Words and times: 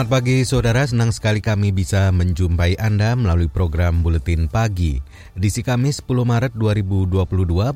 Selamat 0.00 0.16
pagi 0.16 0.48
saudara, 0.48 0.80
senang 0.88 1.12
sekali 1.12 1.44
kami 1.44 1.76
bisa 1.76 2.08
menjumpai 2.08 2.72
Anda 2.80 3.12
melalui 3.12 3.52
program 3.52 4.00
Buletin 4.00 4.48
Pagi. 4.48 4.96
Edisi 5.36 5.60
Kamis 5.60 6.00
10 6.00 6.24
Maret 6.24 6.56
2022 6.56 7.20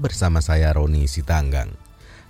bersama 0.01 0.41
saya 0.41 0.73
Roni 0.73 1.05
Sitanggang. 1.05 1.69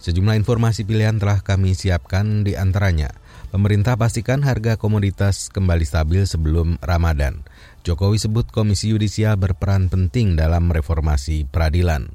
Sejumlah 0.02 0.34
informasi 0.34 0.82
pilihan 0.82 1.22
telah 1.22 1.46
kami 1.46 1.78
siapkan 1.78 2.42
di 2.42 2.58
antaranya. 2.58 3.14
Pemerintah 3.54 3.94
pastikan 3.94 4.42
harga 4.42 4.74
komoditas 4.74 5.46
kembali 5.54 5.86
stabil 5.86 6.26
sebelum 6.26 6.74
Ramadan. 6.82 7.46
Jokowi 7.86 8.18
sebut 8.18 8.50
Komisi 8.50 8.90
Yudisial 8.90 9.38
berperan 9.38 9.86
penting 9.94 10.34
dalam 10.34 10.74
reformasi 10.74 11.46
peradilan. 11.46 12.10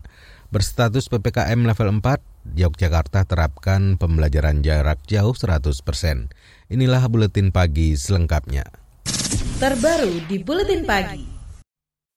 Berstatus 0.51 1.07
PPKM 1.07 1.63
level 1.63 2.03
4, 2.03 2.28
Yogyakarta 2.55 3.27
terapkan 3.27 3.95
pembelajaran 3.95 4.63
jarak 4.65 5.03
jauh 5.07 5.35
100 5.35 5.79
persen. 5.81 6.31
Inilah 6.67 7.07
buletin 7.07 7.51
pagi 7.55 7.95
selengkapnya. 7.95 8.67
Terbaru 9.59 10.23
di 10.27 10.37
buletin 10.39 10.87
pagi. 10.87 11.39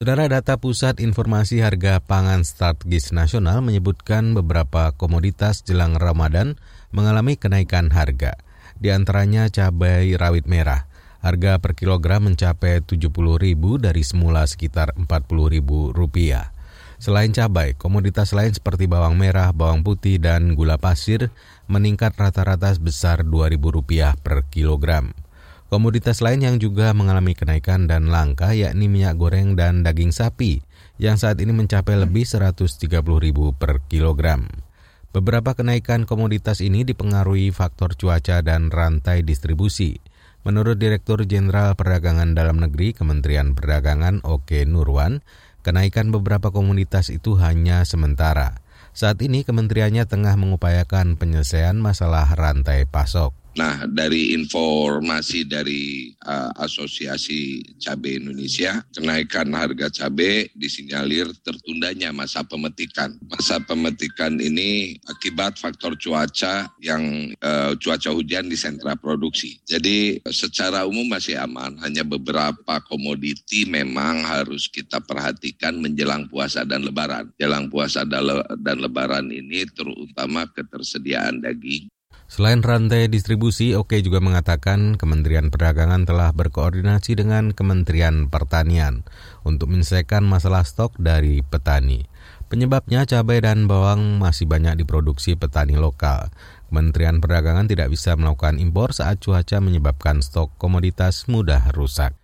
Saudara 0.02 0.26
data 0.26 0.58
Pusat 0.58 0.98
Informasi 0.98 1.62
Harga 1.62 2.02
Pangan 2.02 2.42
Strategis 2.42 3.14
Nasional 3.14 3.62
menyebutkan 3.62 4.34
beberapa 4.34 4.90
komoditas 4.98 5.62
jelang 5.62 5.94
Ramadan 5.94 6.58
mengalami 6.90 7.38
kenaikan 7.38 7.86
harga. 7.94 8.34
Di 8.82 8.90
antaranya 8.90 9.46
cabai 9.46 10.18
rawit 10.18 10.50
merah. 10.50 10.90
Harga 11.22 11.62
per 11.62 11.78
kilogram 11.78 12.26
mencapai 12.26 12.82
Rp70.000 12.82 13.62
dari 13.78 14.02
semula 14.02 14.42
sekitar 14.42 14.98
Rp40.000. 14.98 16.51
Selain 17.02 17.34
cabai, 17.34 17.74
komoditas 17.74 18.30
lain 18.30 18.54
seperti 18.54 18.86
bawang 18.86 19.18
merah, 19.18 19.50
bawang 19.50 19.82
putih, 19.82 20.22
dan 20.22 20.54
gula 20.54 20.78
pasir 20.78 21.34
meningkat 21.66 22.14
rata-rata 22.14 22.70
sebesar 22.70 23.26
Rp2.000 23.26 24.22
per 24.22 24.46
kilogram. 24.46 25.10
Komoditas 25.66 26.22
lain 26.22 26.46
yang 26.46 26.62
juga 26.62 26.94
mengalami 26.94 27.34
kenaikan 27.34 27.90
dan 27.90 28.06
langka 28.06 28.54
yakni 28.54 28.86
minyak 28.86 29.18
goreng 29.18 29.58
dan 29.58 29.82
daging 29.82 30.14
sapi 30.14 30.62
yang 31.02 31.18
saat 31.18 31.42
ini 31.42 31.50
mencapai 31.50 31.98
lebih 31.98 32.22
Rp130.000 32.22 33.38
per 33.58 33.82
kilogram. 33.90 34.46
Beberapa 35.10 35.58
kenaikan 35.58 36.06
komoditas 36.06 36.62
ini 36.62 36.86
dipengaruhi 36.86 37.50
faktor 37.50 37.98
cuaca 37.98 38.46
dan 38.46 38.70
rantai 38.70 39.26
distribusi. 39.26 39.98
Menurut 40.42 40.78
Direktur 40.78 41.22
Jenderal 41.26 41.74
Perdagangan 41.78 42.34
Dalam 42.34 42.58
Negeri 42.62 42.94
Kementerian 42.94 43.54
Perdagangan 43.54 44.26
Oke 44.26 44.66
Nurwan, 44.66 45.22
Kenaikan 45.62 46.10
beberapa 46.10 46.50
komunitas 46.50 47.10
itu 47.10 47.38
hanya 47.38 47.86
sementara. 47.86 48.62
Saat 48.92 49.22
ini 49.22 49.46
kementeriannya 49.46 50.04
tengah 50.10 50.34
mengupayakan 50.34 51.14
penyelesaian 51.16 51.78
masalah 51.78 52.28
rantai 52.34 52.84
pasok. 52.84 53.41
Nah, 53.52 53.84
dari 53.84 54.32
informasi 54.32 55.44
dari 55.44 56.08
uh, 56.24 56.56
Asosiasi 56.56 57.60
Cabai 57.76 58.16
Indonesia, 58.16 58.80
kenaikan 58.96 59.52
harga 59.52 59.92
cabai 59.92 60.48
disinyalir 60.56 61.28
tertundanya 61.44 62.16
masa 62.16 62.40
pemetikan. 62.40 63.12
Masa 63.28 63.60
pemetikan 63.60 64.40
ini 64.40 64.96
akibat 65.04 65.60
faktor 65.60 66.00
cuaca 66.00 66.72
yang 66.80 67.28
uh, 67.44 67.76
cuaca 67.76 68.08
hujan 68.16 68.48
di 68.48 68.56
sentra 68.56 68.96
produksi. 68.96 69.60
Jadi 69.68 70.24
secara 70.32 70.88
umum 70.88 71.12
masih 71.12 71.36
aman, 71.36 71.76
hanya 71.84 72.08
beberapa 72.08 72.80
komoditi 72.88 73.68
memang 73.68 74.24
harus 74.24 74.64
kita 74.64 74.96
perhatikan 75.04 75.76
menjelang 75.76 76.24
puasa 76.32 76.64
dan 76.64 76.88
lebaran. 76.88 77.28
Jelang 77.36 77.68
puasa 77.68 78.08
dan 78.08 78.76
lebaran 78.80 79.28
ini 79.28 79.68
terutama 79.76 80.48
ketersediaan 80.56 81.44
daging 81.44 81.92
Selain 82.30 82.64
rantai 82.64 83.10
distribusi, 83.10 83.76
Oke 83.76 84.00
juga 84.00 84.22
mengatakan 84.22 84.96
Kementerian 84.96 85.50
Perdagangan 85.50 86.06
telah 86.08 86.30
berkoordinasi 86.32 87.18
dengan 87.18 87.52
Kementerian 87.52 88.30
Pertanian 88.30 89.04
untuk 89.42 89.68
menyelesaikan 89.68 90.24
masalah 90.24 90.64
stok 90.64 90.96
dari 90.96 91.42
petani. 91.44 92.06
Penyebabnya 92.52 93.08
cabai 93.08 93.40
dan 93.40 93.64
bawang 93.64 94.20
masih 94.20 94.44
banyak 94.44 94.80
diproduksi 94.80 95.34
petani 95.34 95.74
lokal. 95.74 96.30
Kementerian 96.72 97.20
Perdagangan 97.20 97.68
tidak 97.68 97.92
bisa 97.92 98.16
melakukan 98.16 98.56
impor 98.62 98.96
saat 98.96 99.20
cuaca 99.20 99.60
menyebabkan 99.60 100.24
stok 100.24 100.54
komoditas 100.56 101.28
mudah 101.28 101.68
rusak. 101.76 102.21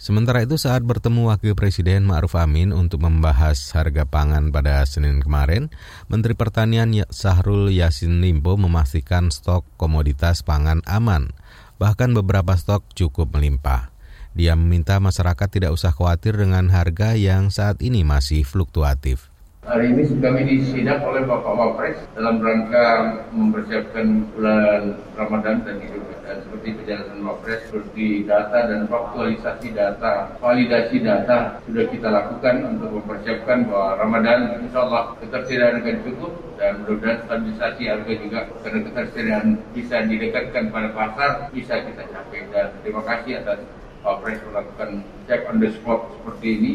Sementara 0.00 0.40
itu 0.40 0.56
saat 0.56 0.80
bertemu 0.80 1.28
Wakil 1.28 1.52
Presiden 1.52 2.08
Ma'ruf 2.08 2.32
Amin 2.40 2.72
untuk 2.72 3.04
membahas 3.04 3.60
harga 3.76 4.08
pangan 4.08 4.48
pada 4.48 4.80
Senin 4.88 5.20
kemarin, 5.20 5.68
Menteri 6.08 6.32
Pertanian 6.32 6.88
ya- 6.96 7.04
Sahrul 7.12 7.68
Yasin 7.68 8.24
Limpo 8.24 8.56
memastikan 8.56 9.28
stok 9.28 9.68
komoditas 9.76 10.40
pangan 10.40 10.80
aman, 10.88 11.36
bahkan 11.76 12.16
beberapa 12.16 12.56
stok 12.56 12.88
cukup 12.96 13.36
melimpah. 13.36 13.92
Dia 14.32 14.56
meminta 14.56 14.96
masyarakat 15.04 15.48
tidak 15.52 15.76
usah 15.76 15.92
khawatir 15.92 16.32
dengan 16.32 16.72
harga 16.72 17.12
yang 17.20 17.52
saat 17.52 17.84
ini 17.84 18.00
masih 18.00 18.40
fluktuatif. 18.48 19.29
Hari 19.60 19.92
ini 19.92 20.08
kami 20.24 20.48
disidak 20.48 21.04
oleh 21.04 21.28
Bapak 21.28 21.52
Wapres 21.52 22.00
dalam 22.16 22.40
rangka 22.40 23.12
mempersiapkan 23.28 24.24
bulan 24.32 24.96
Ramadan 25.20 25.60
dan 25.68 25.84
Idul 25.84 26.00
dan 26.24 26.40
seperti 26.48 26.80
penjelasan 26.80 27.20
Wapres 27.20 27.68
seperti 27.68 28.24
data 28.24 28.56
dan 28.72 28.88
faktualisasi 28.88 29.76
data, 29.76 30.32
validasi 30.40 31.04
data 31.04 31.60
sudah 31.68 31.84
kita 31.92 32.08
lakukan 32.08 32.72
untuk 32.72 32.88
mempersiapkan 33.04 33.68
bahwa 33.68 34.00
Ramadan 34.00 34.64
insya 34.64 34.80
Allah 34.80 35.12
ketersediaan 35.20 35.84
akan 35.84 35.96
cukup 36.08 36.32
dan 36.56 36.72
mudah-mudahan 36.80 37.18
stabilisasi 37.28 37.82
harga 37.84 38.12
juga 38.16 38.40
karena 38.64 38.80
ketersediaan 38.80 39.48
bisa 39.76 39.96
didekatkan 40.08 40.64
pada 40.72 40.88
pasar 40.96 41.30
bisa 41.52 41.84
kita 41.84 42.08
capai 42.08 42.48
dan 42.48 42.72
terima 42.80 43.04
kasih 43.04 43.44
atas 43.44 43.60
Wapres 44.08 44.40
melakukan 44.40 45.04
check 45.28 45.44
on 45.52 45.60
the 45.60 45.68
spot 45.68 46.08
seperti 46.16 46.48
ini. 46.56 46.72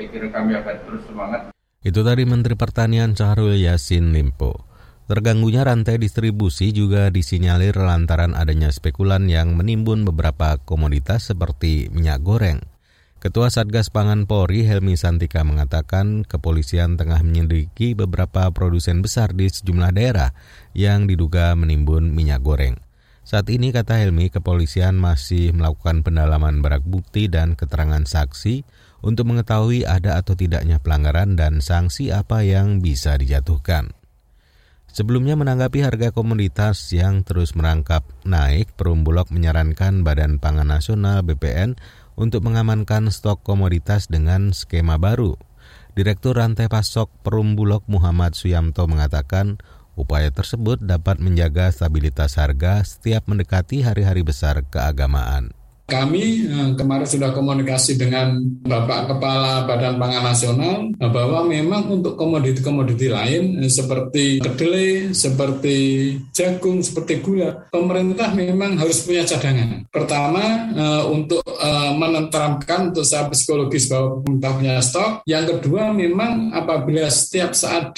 Saya 0.00 0.08
kira 0.08 0.32
kami 0.32 0.56
akan 0.56 0.76
terus 0.88 1.04
semangat 1.04 1.51
itu 1.82 2.00
tadi 2.06 2.22
Menteri 2.22 2.54
Pertanian 2.54 3.14
Syahrul 3.18 3.58
Yasin 3.58 4.14
Limpo. 4.14 4.66
Terganggunya 5.10 5.66
rantai 5.66 5.98
distribusi 5.98 6.70
juga 6.70 7.10
disinyalir 7.10 7.74
lantaran 7.74 8.38
adanya 8.38 8.70
spekulan 8.70 9.26
yang 9.26 9.58
menimbun 9.58 10.06
beberapa 10.06 10.62
komoditas 10.62 11.34
seperti 11.34 11.90
minyak 11.90 12.22
goreng. 12.22 12.62
Ketua 13.22 13.54
Satgas 13.54 13.86
Pangan 13.86 14.26
Polri 14.26 14.66
Helmi 14.66 14.98
Santika 14.98 15.46
mengatakan 15.46 16.26
kepolisian 16.26 16.98
tengah 16.98 17.22
menyelidiki 17.22 17.94
beberapa 17.94 18.50
produsen 18.50 18.98
besar 18.98 19.30
di 19.30 19.46
sejumlah 19.46 19.94
daerah 19.94 20.34
yang 20.74 21.06
diduga 21.06 21.54
menimbun 21.54 22.10
minyak 22.10 22.42
goreng. 22.42 22.78
Saat 23.32 23.48
ini, 23.48 23.72
kata 23.72 23.96
Helmi, 23.96 24.28
kepolisian 24.28 24.92
masih 25.00 25.56
melakukan 25.56 26.04
pendalaman 26.04 26.60
barang 26.60 26.84
bukti 26.84 27.32
dan 27.32 27.56
keterangan 27.56 28.04
saksi 28.04 28.60
untuk 29.00 29.24
mengetahui 29.24 29.88
ada 29.88 30.20
atau 30.20 30.36
tidaknya 30.36 30.76
pelanggaran 30.84 31.32
dan 31.32 31.64
sanksi 31.64 32.12
apa 32.12 32.44
yang 32.44 32.84
bisa 32.84 33.16
dijatuhkan. 33.16 33.96
Sebelumnya 34.84 35.32
menanggapi 35.40 35.80
harga 35.80 36.12
komoditas 36.12 36.92
yang 36.92 37.24
terus 37.24 37.56
merangkap 37.56 38.04
naik, 38.28 38.68
Perum 38.76 39.00
Bulog 39.00 39.32
menyarankan 39.32 40.04
Badan 40.04 40.36
Pangan 40.36 40.68
Nasional 40.68 41.24
BPN 41.24 41.80
untuk 42.20 42.44
mengamankan 42.44 43.08
stok 43.08 43.40
komoditas 43.40 44.12
dengan 44.12 44.52
skema 44.52 45.00
baru. 45.00 45.40
Direktur 45.96 46.36
Rantai 46.36 46.68
Pasok 46.68 47.08
Perum 47.24 47.56
Bulog 47.56 47.80
Muhammad 47.88 48.36
Suyamto 48.36 48.84
mengatakan 48.84 49.56
upaya 49.94 50.32
tersebut 50.32 50.80
dapat 50.82 51.20
menjaga 51.20 51.68
stabilitas 51.70 52.40
harga 52.40 52.82
setiap 52.82 53.28
mendekati 53.28 53.84
hari-hari 53.84 54.24
besar 54.24 54.64
keagamaan. 54.66 55.54
Kami 55.92 56.48
eh, 56.48 56.70
kemarin 56.72 57.04
sudah 57.04 57.36
komunikasi 57.36 58.00
dengan 58.00 58.40
Bapak 58.64 59.12
Kepala 59.12 59.68
Badan 59.68 60.00
Pangan 60.00 60.24
Nasional 60.24 60.88
eh, 60.96 61.10
bahwa 61.12 61.44
memang 61.44 61.84
untuk 61.92 62.16
komoditi-komoditi 62.16 63.12
lain 63.12 63.60
eh, 63.60 63.68
seperti 63.68 64.40
kedelai, 64.40 65.12
seperti 65.12 65.76
jagung, 66.32 66.80
seperti 66.80 67.20
gula, 67.20 67.68
pemerintah 67.68 68.32
memang 68.32 68.80
harus 68.80 69.04
punya 69.04 69.28
cadangan. 69.28 69.84
Pertama, 69.92 70.72
untuk 71.12 71.44
menenteramkan 71.98 72.94
untuk 72.94 73.04
psikologis 73.04 73.90
bahwa 73.90 74.22
pemerintah 74.22 74.50
punya 74.54 74.74
stok. 74.80 75.12
Yang 75.28 75.44
kedua, 75.58 75.92
memang 75.92 76.54
apabila 76.54 77.10
setiap 77.10 77.52
saat 77.52 77.92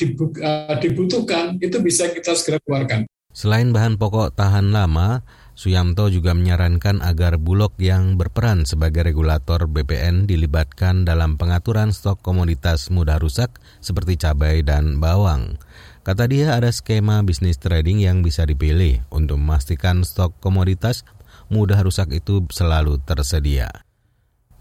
dibutuhkan, 0.80 1.60
itu 1.60 1.78
bisa 1.78 2.10
kita 2.10 2.34
segera 2.34 2.58
keluarkan. 2.64 3.06
Selain 3.34 3.74
bahan 3.74 3.98
pokok 3.98 4.38
tahan 4.38 4.70
lama, 4.70 5.26
Suyamto 5.54 6.10
juga 6.10 6.34
menyarankan 6.34 6.98
agar 6.98 7.38
Bulog 7.38 7.78
yang 7.78 8.18
berperan 8.18 8.66
sebagai 8.66 9.06
regulator 9.06 9.70
BPN 9.70 10.26
dilibatkan 10.26 11.06
dalam 11.06 11.38
pengaturan 11.38 11.94
stok 11.94 12.18
komoditas 12.26 12.90
mudah 12.90 13.22
rusak 13.22 13.54
seperti 13.78 14.18
cabai 14.18 14.66
dan 14.66 14.98
bawang. 14.98 15.62
Kata 16.02 16.26
dia 16.26 16.58
ada 16.58 16.74
skema 16.74 17.22
bisnis 17.22 17.62
trading 17.62 18.02
yang 18.02 18.26
bisa 18.26 18.42
dipilih 18.42 19.06
untuk 19.14 19.38
memastikan 19.38 20.02
stok 20.02 20.34
komoditas 20.42 21.06
mudah 21.46 21.78
rusak 21.86 22.10
itu 22.10 22.42
selalu 22.50 22.98
tersedia. 23.06 23.70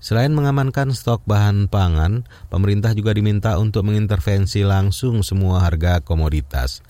Selain 0.03 0.35
mengamankan 0.35 0.91
stok 0.91 1.23
bahan 1.23 1.71
pangan, 1.71 2.27
pemerintah 2.51 2.91
juga 2.91 3.15
diminta 3.15 3.55
untuk 3.55 3.87
mengintervensi 3.87 4.67
langsung 4.67 5.23
semua 5.23 5.63
harga 5.63 6.03
komoditas. 6.03 6.83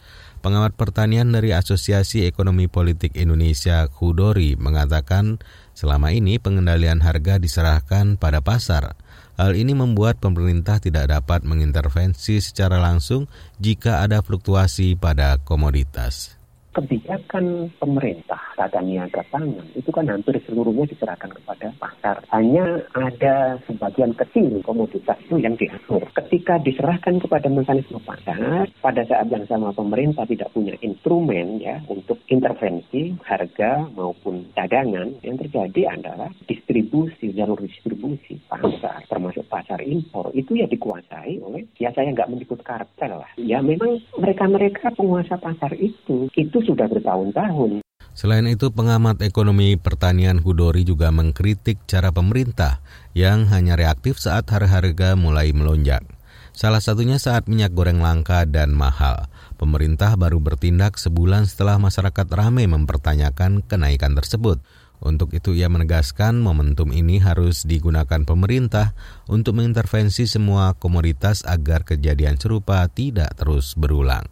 Pengamat 0.44 0.75
pertanian 0.75 1.31
dari 1.31 1.56
Asosiasi 1.56 2.28
Ekonomi 2.28 2.68
Politik 2.68 3.16
Indonesia 3.16 3.88
Kudori 3.88 4.60
mengatakan 4.60 5.40
selama 5.72 6.12
ini 6.12 6.36
pengendalian 6.36 7.00
harga 7.00 7.40
diserahkan 7.40 8.19
pada 8.19 8.44
pasar. 8.44 9.00
Hal 9.40 9.56
ini 9.56 9.72
membuat 9.72 10.19
pemerintah 10.19 10.84
tidak 10.84 11.16
dapat 11.16 11.48
mengintervensi 11.48 12.44
secara 12.44 12.75
langsung 12.84 13.31
jika 13.63 14.04
ada 14.04 14.19
fluktuasi 14.19 15.00
pada 15.00 15.40
komoditas 15.40 16.43
kebijakan 16.74 17.70
pemerintah 17.78 18.42
tata 18.58 18.81
niaga 18.81 19.22
pangan 19.30 19.66
itu 19.78 19.90
kan 19.94 20.10
hampir 20.10 20.38
seluruhnya 20.50 20.90
diserahkan 20.90 21.30
kepada 21.30 21.70
pasar. 21.78 22.18
Hanya 22.34 22.81
ada 22.98 23.62
sebagian 23.70 24.18
kecil 24.18 24.60
komoditas 24.66 25.18
itu 25.30 25.38
yang 25.38 25.54
diatur. 25.54 26.02
Ketika 26.18 26.58
diserahkan 26.66 27.22
kepada 27.22 27.48
mekanisme 27.48 28.02
pasar, 28.02 28.66
pada 28.81 29.02
saat 29.06 29.30
yang 29.30 29.46
sama 29.46 29.70
pemerintah 29.72 30.25
tidak 30.25 30.50
punya 30.52 30.74
instrumen 30.81 31.62
ya 31.62 31.78
untuk 31.86 32.18
intervensi 32.28 33.14
harga 33.22 33.86
maupun 33.94 34.50
dagangan, 34.58 35.22
yang 35.22 35.38
terjadi 35.38 35.94
adalah 35.94 36.34
distribusi, 36.50 37.34
jalur 37.38 37.62
distribusi 37.62 38.42
pasar, 38.50 39.06
termasuk 39.06 39.46
pasar 39.46 39.78
impor, 39.86 40.34
itu 40.34 40.58
ya 40.58 40.66
dikuasai 40.66 41.38
oleh, 41.44 41.70
ya 41.78 41.94
saya 41.94 42.10
nggak 42.10 42.30
menyebut 42.34 42.60
kartel 42.66 43.22
lah. 43.22 43.31
Ya 43.38 43.62
memang 43.62 44.02
mereka-mereka 44.18 44.96
penguasa 44.98 45.38
pasar 45.38 45.78
itu, 45.78 46.31
itu 46.34 46.58
sudah 46.65 46.88
bertahun-tahun. 46.89 47.83
Selain 48.13 48.45
itu, 48.45 48.69
pengamat 48.69 49.25
ekonomi 49.25 49.74
pertanian 49.80 50.38
Hudori 50.38 50.86
juga 50.86 51.10
mengkritik 51.10 51.81
cara 51.89 52.13
pemerintah 52.13 52.83
yang 53.18 53.50
hanya 53.50 53.74
reaktif 53.74 54.21
saat 54.21 54.45
harga-harga 54.54 55.18
mulai 55.18 55.50
melonjak. 55.50 56.06
Salah 56.54 56.86
satunya 56.86 57.18
saat 57.18 57.50
minyak 57.50 57.74
goreng 57.74 57.98
langka 57.98 58.45
dan 58.45 58.77
mahal. 58.77 59.25
Pemerintah 59.57 60.13
baru 60.13 60.38
bertindak 60.38 61.01
sebulan 61.01 61.50
setelah 61.50 61.81
masyarakat 61.81 62.30
ramai 62.30 62.69
mempertanyakan 62.69 63.65
kenaikan 63.65 64.13
tersebut. 64.13 64.62
Untuk 65.01 65.33
itu 65.33 65.57
ia 65.57 65.65
menegaskan 65.68 66.38
momentum 66.38 66.94
ini 66.94 67.18
harus 67.18 67.65
digunakan 67.65 68.21
pemerintah 68.21 68.94
untuk 69.25 69.57
mengintervensi 69.57 70.30
semua 70.30 70.77
komoditas 70.77 71.42
agar 71.44 71.83
kejadian 71.83 72.38
serupa 72.38 72.86
tidak 72.86 73.33
terus 73.33 73.74
berulang. 73.74 74.30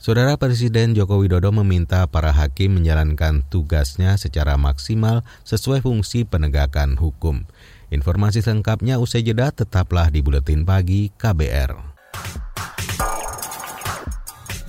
Saudara 0.00 0.32
Presiden 0.40 0.96
Joko 0.96 1.20
Widodo 1.20 1.52
meminta 1.52 2.08
para 2.08 2.32
hakim 2.32 2.80
menjalankan 2.80 3.44
tugasnya 3.52 4.16
secara 4.16 4.56
maksimal 4.56 5.28
sesuai 5.44 5.84
fungsi 5.84 6.24
penegakan 6.24 6.96
hukum. 6.96 7.44
Informasi 7.92 8.40
lengkapnya 8.40 8.96
usai 8.96 9.20
jeda 9.20 9.52
tetaplah 9.52 10.08
di 10.08 10.24
Buletin 10.24 10.64
Pagi 10.64 11.12
KBR. 11.20 11.76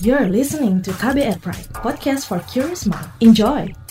You're 0.04 0.28
listening 0.28 0.84
to 0.84 0.92
KBR 1.00 1.40
Pride, 1.40 1.80
podcast 1.80 2.28
for 2.28 2.44
curious 2.44 2.84
mind. 2.84 3.08
Enjoy! 3.24 3.81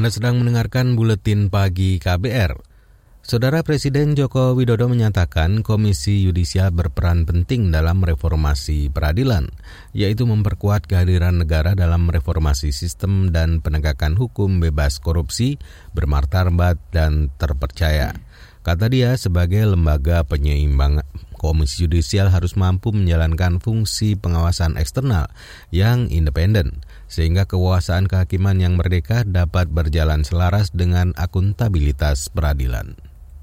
Anda 0.00 0.16
sedang 0.16 0.40
mendengarkan 0.40 0.96
buletin 0.96 1.52
pagi 1.52 2.00
KBR. 2.00 2.56
Saudara 3.20 3.60
Presiden 3.60 4.16
Joko 4.16 4.56
Widodo 4.56 4.88
menyatakan 4.88 5.60
Komisi 5.60 6.24
Yudisial 6.24 6.72
berperan 6.72 7.28
penting 7.28 7.68
dalam 7.68 8.00
reformasi 8.00 8.88
peradilan, 8.88 9.52
yaitu 9.92 10.24
memperkuat 10.24 10.88
kehadiran 10.88 11.44
negara 11.44 11.76
dalam 11.76 12.08
reformasi 12.08 12.72
sistem 12.72 13.28
dan 13.28 13.60
penegakan 13.60 14.16
hukum 14.16 14.64
bebas 14.64 15.04
korupsi, 15.04 15.60
bermartabat, 15.92 16.80
dan 16.96 17.28
terpercaya. 17.36 18.16
Kata 18.64 18.88
dia, 18.88 19.12
sebagai 19.20 19.68
lembaga 19.68 20.24
penyeimbang 20.24 21.04
Komisi 21.36 21.84
Yudisial 21.84 22.32
harus 22.32 22.56
mampu 22.56 22.88
menjalankan 22.88 23.60
fungsi 23.60 24.16
pengawasan 24.16 24.80
eksternal 24.80 25.28
yang 25.68 26.08
independen 26.08 26.80
sehingga 27.10 27.44
kekuasaan 27.44 28.06
kehakiman 28.06 28.62
yang 28.62 28.78
merdeka 28.78 29.26
dapat 29.26 29.66
berjalan 29.66 30.22
selaras 30.22 30.70
dengan 30.70 31.10
akuntabilitas 31.18 32.30
peradilan. 32.30 32.94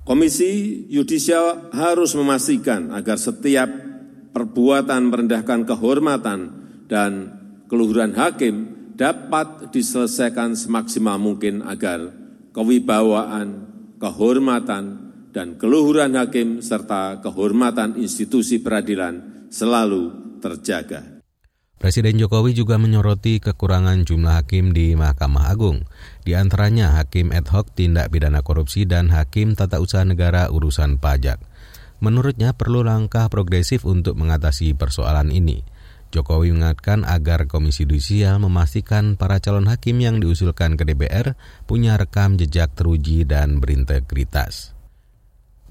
Komisi 0.07 0.87
yudisial 0.87 1.75
harus 1.75 2.15
memastikan 2.15 2.95
agar 2.95 3.19
setiap 3.19 3.67
perbuatan 4.31 5.11
merendahkan 5.11 5.67
kehormatan 5.67 6.39
dan 6.87 7.11
keluhuran 7.67 8.15
hakim 8.15 8.71
dapat 8.95 9.75
diselesaikan 9.75 10.55
semaksimal 10.55 11.19
mungkin 11.19 11.59
agar 11.59 12.15
kewibawaan, 12.55 13.67
kehormatan, 13.99 15.11
dan 15.35 15.59
keluhuran 15.59 16.15
hakim 16.15 16.63
serta 16.63 17.19
kehormatan 17.19 17.99
institusi 17.99 18.63
peradilan 18.63 19.45
selalu 19.51 20.37
terjaga. 20.39 21.16
Presiden 21.77 22.17
Jokowi 22.17 22.57
juga 22.57 22.81
menyoroti 22.81 23.37
kekurangan 23.37 24.01
jumlah 24.01 24.41
hakim 24.41 24.73
di 24.73 24.97
Mahkamah 24.97 25.53
Agung, 25.53 25.85
di 26.25 26.33
antaranya 26.33 26.97
hakim 26.97 27.29
ad 27.29 27.45
hoc 27.53 27.69
tindak 27.77 28.09
pidana 28.09 28.41
korupsi 28.41 28.89
dan 28.89 29.13
hakim 29.13 29.53
tata 29.53 29.77
usaha 29.77 30.01
negara 30.01 30.49
urusan 30.49 30.97
pajak. 30.97 31.37
Menurutnya 32.01 32.57
perlu 32.57 32.81
langkah 32.81 33.29
progresif 33.29 33.85
untuk 33.85 34.17
mengatasi 34.17 34.73
persoalan 34.73 35.29
ini. 35.29 35.61
Jokowi 36.09 36.49
mengingatkan 36.49 37.05
agar 37.05 37.45
Komisi 37.45 37.85
Yudisial 37.85 38.41
memastikan 38.41 39.13
para 39.13 39.37
calon 39.37 39.69
hakim 39.69 40.01
yang 40.01 40.17
diusulkan 40.17 40.81
ke 40.81 40.87
DPR 40.87 41.37
punya 41.69 41.93
rekam 41.93 42.41
jejak 42.41 42.73
teruji 42.73 43.21
dan 43.21 43.61
berintegritas. 43.61 44.73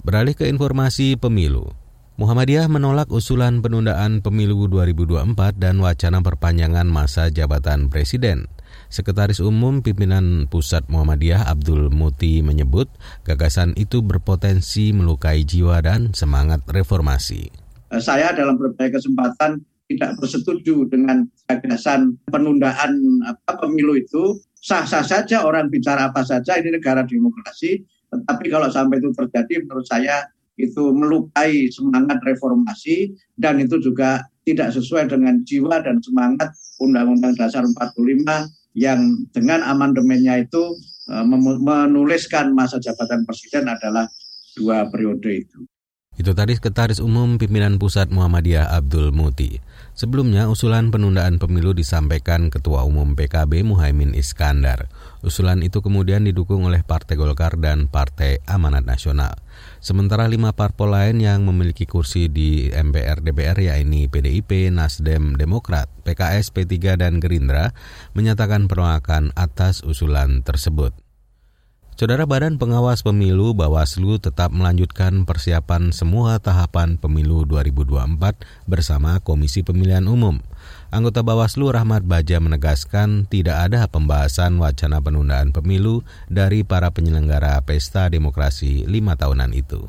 Beralih 0.07 0.39
ke 0.39 0.47
informasi 0.47 1.19
pemilu, 1.19 1.75
Muhammadiyah 2.17 2.73
menolak 2.73 3.13
usulan 3.13 3.61
penundaan 3.61 4.25
pemilu 4.25 4.73
2024 4.73 5.37
dan 5.61 5.77
wacana 5.85 6.25
perpanjangan 6.25 6.89
masa 6.89 7.29
jabatan 7.29 7.93
presiden. 7.93 8.49
Sekretaris 8.89 9.37
Umum 9.37 9.85
Pimpinan 9.85 10.49
Pusat 10.49 10.89
Muhammadiyah 10.89 11.45
Abdul 11.45 11.93
Muti 11.93 12.41
menyebut 12.41 12.89
gagasan 13.29 13.77
itu 13.77 14.01
berpotensi 14.01 14.97
melukai 14.97 15.45
jiwa 15.45 15.77
dan 15.85 16.17
semangat 16.17 16.65
reformasi. 16.73 17.53
Saya 18.01 18.33
dalam 18.33 18.57
berbagai 18.57 18.97
kesempatan 18.97 19.61
tidak 19.85 20.17
bersetuju 20.17 20.89
dengan 20.89 21.29
gagasan 21.53 22.17
penundaan 22.33 22.97
apa, 23.29 23.61
pemilu 23.61 23.93
itu 23.93 24.41
sah-sah 24.57 25.05
saja 25.05 25.45
orang 25.45 25.69
bicara 25.69 26.09
apa 26.09 26.25
saja 26.25 26.57
ini 26.57 26.81
negara 26.81 27.05
demokrasi 27.05 27.85
tetapi 28.09 28.49
kalau 28.49 28.73
sampai 28.73 29.05
itu 29.05 29.13
terjadi 29.13 29.69
menurut 29.69 29.85
saya 29.85 30.25
itu 30.57 30.93
melukai 30.93 31.69
semangat 31.69 32.21
reformasi 32.25 33.13
dan 33.37 33.61
itu 33.61 33.77
juga 33.81 34.25
tidak 34.49 34.73
sesuai 34.73 35.13
dengan 35.13 35.45
jiwa 35.45 35.85
dan 35.85 36.01
semangat 36.01 36.53
Undang-Undang 36.81 37.37
Dasar 37.37 37.65
45 37.65 38.77
yang 38.77 39.01
dengan 39.33 39.65
amandemennya 39.65 40.45
itu 40.45 40.77
eh, 41.09 41.25
menuliskan 41.61 42.53
masa 42.53 42.81
jabatan 42.81 43.25
presiden 43.25 43.69
adalah 43.69 44.09
dua 44.57 44.89
periode 44.89 45.45
itu. 45.45 45.59
Itu 46.17 46.33
tadi 46.33 46.57
Sekretaris 46.57 46.97
Umum 46.97 47.37
Pimpinan 47.37 47.77
Pusat 47.77 48.09
Muhammadiyah 48.09 48.73
Abdul 48.73 49.13
Muti. 49.13 49.61
Sebelumnya, 49.93 50.49
usulan 50.49 50.89
penundaan 50.89 51.37
pemilu 51.37 51.77
disampaikan 51.77 52.49
Ketua 52.49 52.89
Umum 52.89 53.13
PKB 53.13 53.61
Muhaimin 53.65 54.17
Iskandar. 54.17 54.89
Usulan 55.25 55.65
itu 55.65 55.81
kemudian 55.81 56.25
didukung 56.27 56.69
oleh 56.69 56.85
Partai 56.85 57.17
Golkar 57.17 57.57
dan 57.57 57.89
Partai 57.89 58.45
Amanat 58.45 58.85
Nasional. 58.85 59.37
Sementara 59.81 60.29
lima 60.29 60.53
parpol 60.53 60.93
lain 60.93 61.23
yang 61.23 61.47
memiliki 61.49 61.89
kursi 61.89 62.29
di 62.29 62.69
MPR 62.69 63.25
DPR 63.25 63.57
yaitu 63.57 64.13
PDIP, 64.13 64.69
Nasdem, 64.75 65.39
Demokrat, 65.39 65.89
PKS, 66.05 66.53
P3, 66.53 67.01
dan 67.01 67.23
Gerindra 67.23 67.73
menyatakan 68.13 68.69
penolakan 68.69 69.33
atas 69.33 69.81
usulan 69.87 70.45
tersebut. 70.45 70.93
Saudara 71.97 72.29
Badan 72.29 72.61
Pengawas 72.61 73.01
Pemilu 73.01 73.57
Bawaslu 73.57 74.21
tetap 74.21 74.53
melanjutkan 74.53 75.25
persiapan 75.25 75.97
semua 75.97 76.37
tahapan 76.37 77.01
pemilu 77.01 77.49
2024 77.49 78.69
bersama 78.69 79.17
Komisi 79.25 79.65
Pemilihan 79.65 80.05
Umum. 80.05 80.45
Anggota 80.95 81.27
Bawaslu 81.27 81.71
Rahmat 81.71 82.07
Baja 82.07 82.39
menegaskan 82.39 83.27
tidak 83.27 83.71
ada 83.71 83.91
pembahasan 83.91 84.57
wacana 84.63 85.03
penundaan 85.03 85.51
pemilu 85.51 86.07
dari 86.31 86.63
para 86.63 86.95
penyelenggara 86.95 87.59
pesta 87.67 88.07
demokrasi 88.07 88.87
lima 88.87 89.19
tahunan 89.19 89.51
itu 89.53 89.83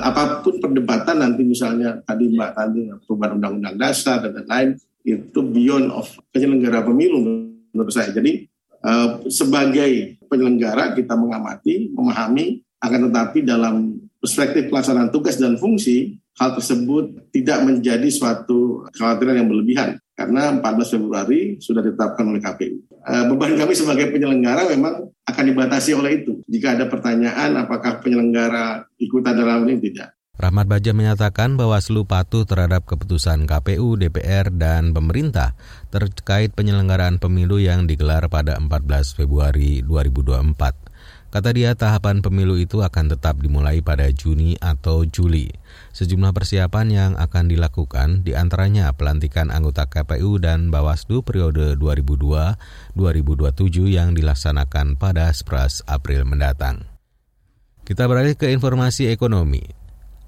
apa 0.00 0.42
pun 0.42 0.58
perdebatan 0.58 1.20
nanti 1.20 1.44
misalnya 1.44 2.00
tadi 2.02 2.32
Mbak 2.32 2.50
tadi 2.56 2.80
perubahan 3.04 3.38
undang-undang 3.38 3.76
dasar 3.76 4.24
dan 4.24 4.34
lain-lain 4.34 4.68
itu 5.04 5.40
beyond 5.42 5.92
of 5.94 6.08
penyelenggara 6.34 6.82
pemilu 6.82 7.18
menurut 7.70 7.92
saya. 7.92 8.10
Jadi 8.10 8.46
uh, 8.82 9.22
sebagai 9.30 10.18
penyelenggara 10.26 10.96
kita 10.96 11.14
mengamati, 11.14 11.90
memahami, 11.94 12.62
akan 12.82 13.10
tetapi 13.10 13.38
dalam 13.46 13.74
perspektif 14.18 14.70
pelaksanaan 14.70 15.10
tugas 15.10 15.38
dan 15.38 15.58
fungsi 15.58 16.18
hal 16.38 16.54
tersebut 16.56 17.30
tidak 17.34 17.62
menjadi 17.66 18.08
suatu 18.08 18.86
kekhawatiran 18.94 19.42
yang 19.42 19.48
berlebihan 19.50 19.88
karena 20.22 20.54
14 20.62 20.94
Februari 20.94 21.40
sudah 21.58 21.82
ditetapkan 21.82 22.22
oleh 22.30 22.38
KPU. 22.38 22.78
Uh, 23.02 23.26
beban 23.34 23.58
kami 23.58 23.74
sebagai 23.74 24.14
penyelenggara 24.14 24.70
memang 24.70 25.10
akan 25.26 25.44
dibatasi 25.50 25.98
oleh 25.98 26.22
itu. 26.22 26.38
Jika 26.46 26.78
ada 26.78 26.86
pertanyaan 26.86 27.58
apakah 27.58 27.98
penyelenggara 27.98 28.86
ikutan 29.02 29.34
dalam 29.34 29.66
ini 29.66 29.90
tidak. 29.90 30.14
Rahmat 30.38 30.70
Baja 30.70 30.94
menyatakan 30.94 31.58
bahwa 31.58 31.76
Bawaslu 31.76 32.06
patuh 32.06 32.46
terhadap 32.46 32.86
keputusan 32.86 33.44
KPU, 33.44 33.98
DPR, 33.98 34.48
dan 34.54 34.94
pemerintah 34.94 35.58
terkait 35.92 36.54
penyelenggaraan 36.54 37.18
pemilu 37.18 37.58
yang 37.60 37.84
digelar 37.84 38.30
pada 38.30 38.56
14 38.56 39.18
Februari 39.18 39.84
2024. 39.84 41.32
Kata 41.32 41.48
dia, 41.52 41.72
tahapan 41.72 42.20
pemilu 42.20 42.60
itu 42.60 42.84
akan 42.84 43.16
tetap 43.16 43.40
dimulai 43.40 43.80
pada 43.80 44.04
Juni 44.12 44.52
atau 44.60 45.08
Juli. 45.08 45.48
Sejumlah 45.92 46.32
persiapan 46.32 46.86
yang 46.88 47.12
akan 47.20 47.52
dilakukan 47.52 48.24
di 48.24 48.32
antaranya 48.32 48.96
pelantikan 48.96 49.52
anggota 49.52 49.84
KPU 49.84 50.40
dan 50.40 50.72
Bawaslu 50.72 51.20
periode 51.20 51.76
2002-2027 52.96 53.92
yang 53.92 54.16
dilaksanakan 54.16 54.96
pada 54.96 55.28
11 55.28 55.84
April 55.84 56.24
mendatang. 56.24 56.88
Kita 57.84 58.08
beralih 58.08 58.40
ke 58.40 58.48
informasi 58.48 59.12
ekonomi. 59.12 59.60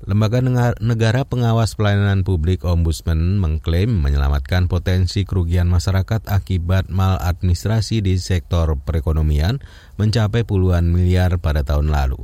Lembaga 0.04 0.44
Negara 0.84 1.24
Pengawas 1.24 1.80
Pelayanan 1.80 2.28
Publik 2.28 2.68
Ombudsman 2.68 3.40
mengklaim 3.40 3.88
menyelamatkan 3.88 4.68
potensi 4.68 5.24
kerugian 5.24 5.64
masyarakat 5.72 6.28
akibat 6.28 6.92
maladministrasi 6.92 8.04
di 8.04 8.20
sektor 8.20 8.76
perekonomian 8.84 9.64
mencapai 9.96 10.44
puluhan 10.44 10.92
miliar 10.92 11.40
pada 11.40 11.64
tahun 11.64 11.88
lalu. 11.88 12.20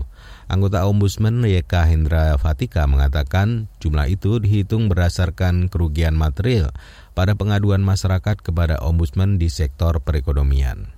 Anggota 0.50 0.82
Ombudsman 0.90 1.46
YK 1.46 1.70
Hendra 1.86 2.34
Fatika 2.34 2.82
mengatakan 2.90 3.70
jumlah 3.78 4.10
itu 4.10 4.42
dihitung 4.42 4.90
berdasarkan 4.90 5.70
kerugian 5.70 6.18
material 6.18 6.74
pada 7.14 7.38
pengaduan 7.38 7.86
masyarakat 7.86 8.42
kepada 8.42 8.82
Ombudsman 8.82 9.38
di 9.38 9.46
sektor 9.46 10.02
perekonomian. 10.02 10.90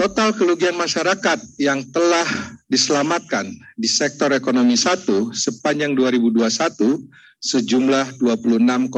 Total 0.00 0.32
kerugian 0.32 0.80
masyarakat 0.80 1.60
yang 1.60 1.84
telah 1.92 2.24
diselamatkan 2.72 3.52
di 3.76 3.84
sektor 3.84 4.32
ekonomi 4.32 4.80
satu 4.80 5.28
sepanjang 5.36 5.92
2021 5.92 6.40
sejumlah 7.40 8.16
26,8 8.16 8.88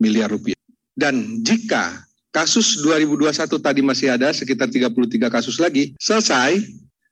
miliar 0.00 0.32
rupiah. 0.32 0.56
Dan 0.96 1.44
jika 1.44 2.08
kasus 2.32 2.80
2021 2.80 3.60
tadi 3.60 3.80
masih 3.84 4.08
ada 4.16 4.32
sekitar 4.32 4.72
33 4.72 5.28
kasus 5.28 5.60
lagi 5.60 5.92
selesai, 6.00 6.64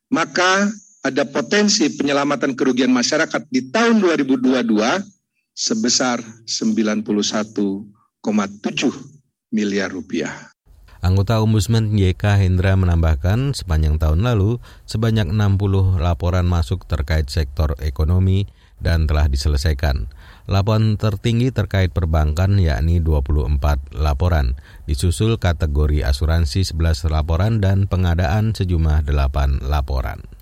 maka 0.09 0.73
ada 0.99 1.23
potensi 1.23 1.87
penyelamatan 1.87 2.55
kerugian 2.59 2.91
masyarakat 2.91 3.47
di 3.47 3.71
tahun 3.71 4.03
2022 4.03 4.67
sebesar 5.55 6.19
91,7 6.43 7.87
miliar 9.51 9.89
rupiah. 9.91 10.51
Anggota 10.99 11.39
Ombudsman 11.39 11.95
YK 11.95 12.43
Hendra 12.43 12.75
menambahkan 12.75 13.55
sepanjang 13.55 13.95
tahun 14.03 14.19
lalu 14.19 14.59
sebanyak 14.83 15.31
60 15.31 15.95
laporan 15.95 16.43
masuk 16.43 16.83
terkait 16.91 17.31
sektor 17.31 17.71
ekonomi 17.79 18.51
dan 18.83 19.07
telah 19.07 19.31
diselesaikan. 19.31 20.11
Laporan 20.51 20.99
tertinggi 20.99 21.55
terkait 21.55 21.95
perbankan 21.95 22.59
yakni 22.59 22.99
24 22.99 23.95
laporan, 23.95 24.59
disusul 24.91 25.39
kategori 25.39 26.03
asuransi 26.03 26.67
11 26.67 27.07
laporan 27.07 27.63
dan 27.63 27.87
pengadaan 27.87 28.51
sejumlah 28.51 29.07
8 29.07 29.63
laporan. 29.63 30.38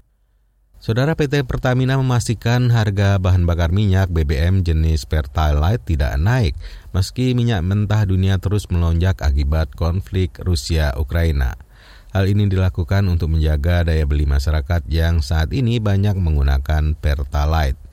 Saudara 0.78 1.18
PT 1.18 1.42
Pertamina 1.50 1.98
memastikan 1.98 2.70
harga 2.70 3.18
bahan 3.18 3.50
bakar 3.50 3.74
minyak 3.74 4.14
BBM 4.14 4.62
jenis 4.62 5.10
Pertalite 5.10 5.82
tidak 5.82 6.14
naik 6.22 6.54
meski 6.94 7.34
minyak 7.34 7.66
mentah 7.66 8.06
dunia 8.06 8.38
terus 8.38 8.70
melonjak 8.70 9.18
akibat 9.26 9.74
konflik 9.74 10.38
Rusia-Ukraina. 10.38 11.58
Hal 12.14 12.30
ini 12.30 12.46
dilakukan 12.46 13.10
untuk 13.10 13.34
menjaga 13.34 13.90
daya 13.90 14.06
beli 14.06 14.30
masyarakat 14.30 14.86
yang 14.86 15.26
saat 15.26 15.50
ini 15.50 15.82
banyak 15.82 16.14
menggunakan 16.14 16.94
Pertalite. 16.94 17.87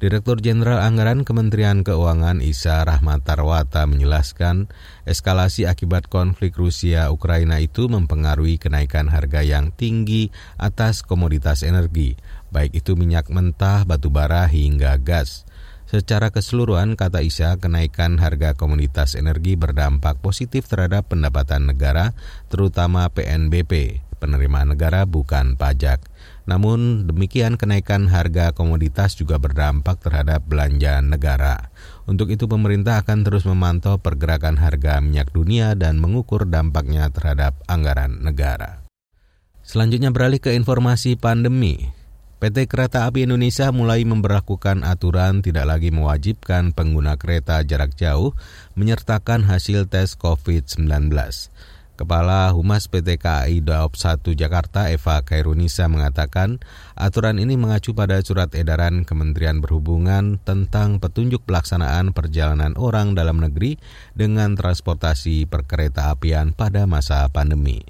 Direktur 0.00 0.40
Jenderal 0.40 0.80
Anggaran 0.80 1.28
Kementerian 1.28 1.84
Keuangan 1.84 2.40
Isa 2.40 2.80
Rahmatarwata 2.88 3.84
menjelaskan 3.84 4.72
eskalasi 5.04 5.68
akibat 5.68 6.08
konflik 6.08 6.56
Rusia-Ukraina 6.56 7.60
itu 7.60 7.84
mempengaruhi 7.84 8.56
kenaikan 8.56 9.12
harga 9.12 9.44
yang 9.44 9.76
tinggi 9.76 10.32
atas 10.56 11.04
komoditas 11.04 11.60
energi, 11.60 12.16
baik 12.48 12.80
itu 12.80 12.96
minyak 12.96 13.28
mentah, 13.28 13.84
batu 13.84 14.08
bara 14.08 14.48
hingga 14.48 14.96
gas. 15.04 15.44
Secara 15.84 16.32
keseluruhan, 16.32 16.96
kata 16.96 17.20
Isa, 17.20 17.60
kenaikan 17.60 18.16
harga 18.24 18.56
komoditas 18.56 19.12
energi 19.20 19.60
berdampak 19.60 20.16
positif 20.24 20.64
terhadap 20.64 21.12
pendapatan 21.12 21.68
negara, 21.68 22.16
terutama 22.48 23.12
PNBP, 23.12 24.00
penerimaan 24.16 24.72
negara 24.72 25.04
bukan 25.04 25.60
pajak. 25.60 26.09
Namun 26.48 27.10
demikian 27.10 27.60
kenaikan 27.60 28.08
harga 28.08 28.52
komoditas 28.56 29.16
juga 29.16 29.36
berdampak 29.36 30.00
terhadap 30.00 30.44
belanja 30.48 31.00
negara. 31.04 31.72
Untuk 32.08 32.32
itu 32.32 32.48
pemerintah 32.48 33.02
akan 33.04 33.26
terus 33.26 33.44
memantau 33.44 34.00
pergerakan 34.00 34.56
harga 34.56 34.98
minyak 35.04 35.30
dunia 35.30 35.76
dan 35.76 36.00
mengukur 36.00 36.48
dampaknya 36.48 37.12
terhadap 37.12 37.58
anggaran 37.68 38.24
negara. 38.24 38.80
Selanjutnya 39.60 40.10
beralih 40.10 40.42
ke 40.42 40.56
informasi 40.56 41.14
pandemi. 41.14 41.94
PT 42.40 42.72
Kereta 42.72 43.04
Api 43.04 43.28
Indonesia 43.28 43.68
mulai 43.68 44.00
memperlakukan 44.08 44.80
aturan 44.80 45.44
tidak 45.44 45.68
lagi 45.68 45.92
mewajibkan 45.92 46.72
pengguna 46.72 47.20
kereta 47.20 47.60
jarak 47.68 47.92
jauh 48.00 48.32
menyertakan 48.80 49.44
hasil 49.44 49.92
tes 49.92 50.16
COVID-19. 50.16 50.88
Kepala 52.00 52.48
Humas 52.56 52.88
PT 52.88 53.20
KAI 53.20 53.60
Daop 53.60 53.92
1 53.92 54.24
Jakarta 54.32 54.88
Eva 54.88 55.20
Kairunisa 55.20 55.84
mengatakan 55.84 56.56
aturan 56.96 57.36
ini 57.36 57.60
mengacu 57.60 57.92
pada 57.92 58.16
surat 58.24 58.48
edaran 58.56 59.04
Kementerian 59.04 59.60
Perhubungan 59.60 60.40
tentang 60.40 60.96
petunjuk 60.96 61.44
pelaksanaan 61.44 62.16
perjalanan 62.16 62.72
orang 62.80 63.12
dalam 63.12 63.36
negeri 63.36 63.76
dengan 64.16 64.56
transportasi 64.56 65.44
perkereta 65.44 66.08
apian 66.08 66.56
pada 66.56 66.88
masa 66.88 67.28
pandemi. 67.28 67.84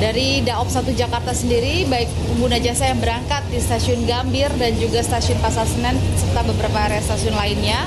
Dari 0.00 0.40
Daop 0.40 0.72
1 0.72 0.96
Jakarta 0.96 1.36
sendiri, 1.36 1.84
baik 1.84 2.08
pengguna 2.08 2.56
jasa 2.56 2.88
yang 2.88 3.04
berangkat 3.04 3.44
di 3.52 3.60
stasiun 3.60 4.08
Gambir 4.08 4.48
dan 4.56 4.72
juga 4.80 5.04
stasiun 5.04 5.36
Pasar 5.44 5.68
Senen 5.68 6.00
serta 6.16 6.48
beberapa 6.48 6.80
area 6.88 7.04
stasiun 7.04 7.36
lainnya, 7.36 7.84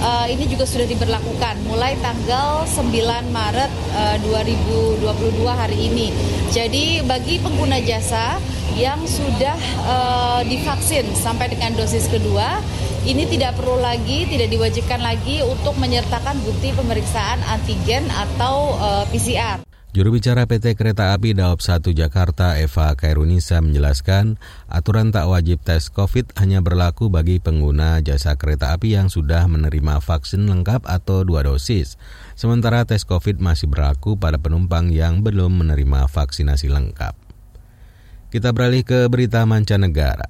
uh, 0.00 0.26
ini 0.30 0.46
juga 0.48 0.64
sudah 0.64 0.86
diberlakukan 0.88 1.54
mulai 1.66 1.98
tanggal 2.00 2.64
9 2.64 2.92
Maret 3.32 3.70
uh, 3.92 4.16
eh, 4.16 4.96
2022 5.02 5.44
hari 5.46 5.78
ini. 5.90 6.08
Jadi 6.54 7.02
bagi 7.04 7.42
pengguna 7.42 7.82
jasa 7.82 8.38
yang 8.78 9.02
sudah 9.08 9.56
uh, 9.88 10.40
divaksin 10.46 11.08
sampai 11.16 11.50
dengan 11.50 11.74
dosis 11.74 12.06
kedua, 12.06 12.60
ini 13.06 13.26
tidak 13.26 13.56
perlu 13.58 13.80
lagi, 13.82 14.26
tidak 14.30 14.52
diwajibkan 14.52 15.00
lagi 15.02 15.40
untuk 15.42 15.74
menyertakan 15.80 16.38
bukti 16.44 16.70
pemeriksaan 16.76 17.40
antigen 17.50 18.04
atau 18.12 18.76
uh, 18.78 19.04
PCR. 19.10 19.65
Juru 19.96 20.20
bicara 20.20 20.44
PT 20.44 20.76
Kereta 20.76 21.16
Api 21.16 21.32
Daop 21.32 21.64
1 21.64 21.80
Jakarta 21.96 22.60
Eva 22.60 22.92
Kairunisa 22.92 23.64
menjelaskan 23.64 24.36
aturan 24.68 25.08
tak 25.08 25.24
wajib 25.24 25.64
tes 25.64 25.88
COVID 25.88 26.36
hanya 26.36 26.60
berlaku 26.60 27.08
bagi 27.08 27.40
pengguna 27.40 28.04
jasa 28.04 28.36
kereta 28.36 28.76
api 28.76 28.92
yang 28.92 29.08
sudah 29.08 29.48
menerima 29.48 30.04
vaksin 30.04 30.44
lengkap 30.52 30.84
atau 30.84 31.24
dua 31.24 31.48
dosis. 31.48 31.96
Sementara 32.36 32.84
tes 32.84 33.08
COVID 33.08 33.40
masih 33.40 33.72
berlaku 33.72 34.20
pada 34.20 34.36
penumpang 34.36 34.92
yang 34.92 35.24
belum 35.24 35.64
menerima 35.64 36.12
vaksinasi 36.12 36.68
lengkap. 36.68 37.16
Kita 38.28 38.52
beralih 38.52 38.84
ke 38.84 39.08
berita 39.08 39.48
mancanegara. 39.48 40.28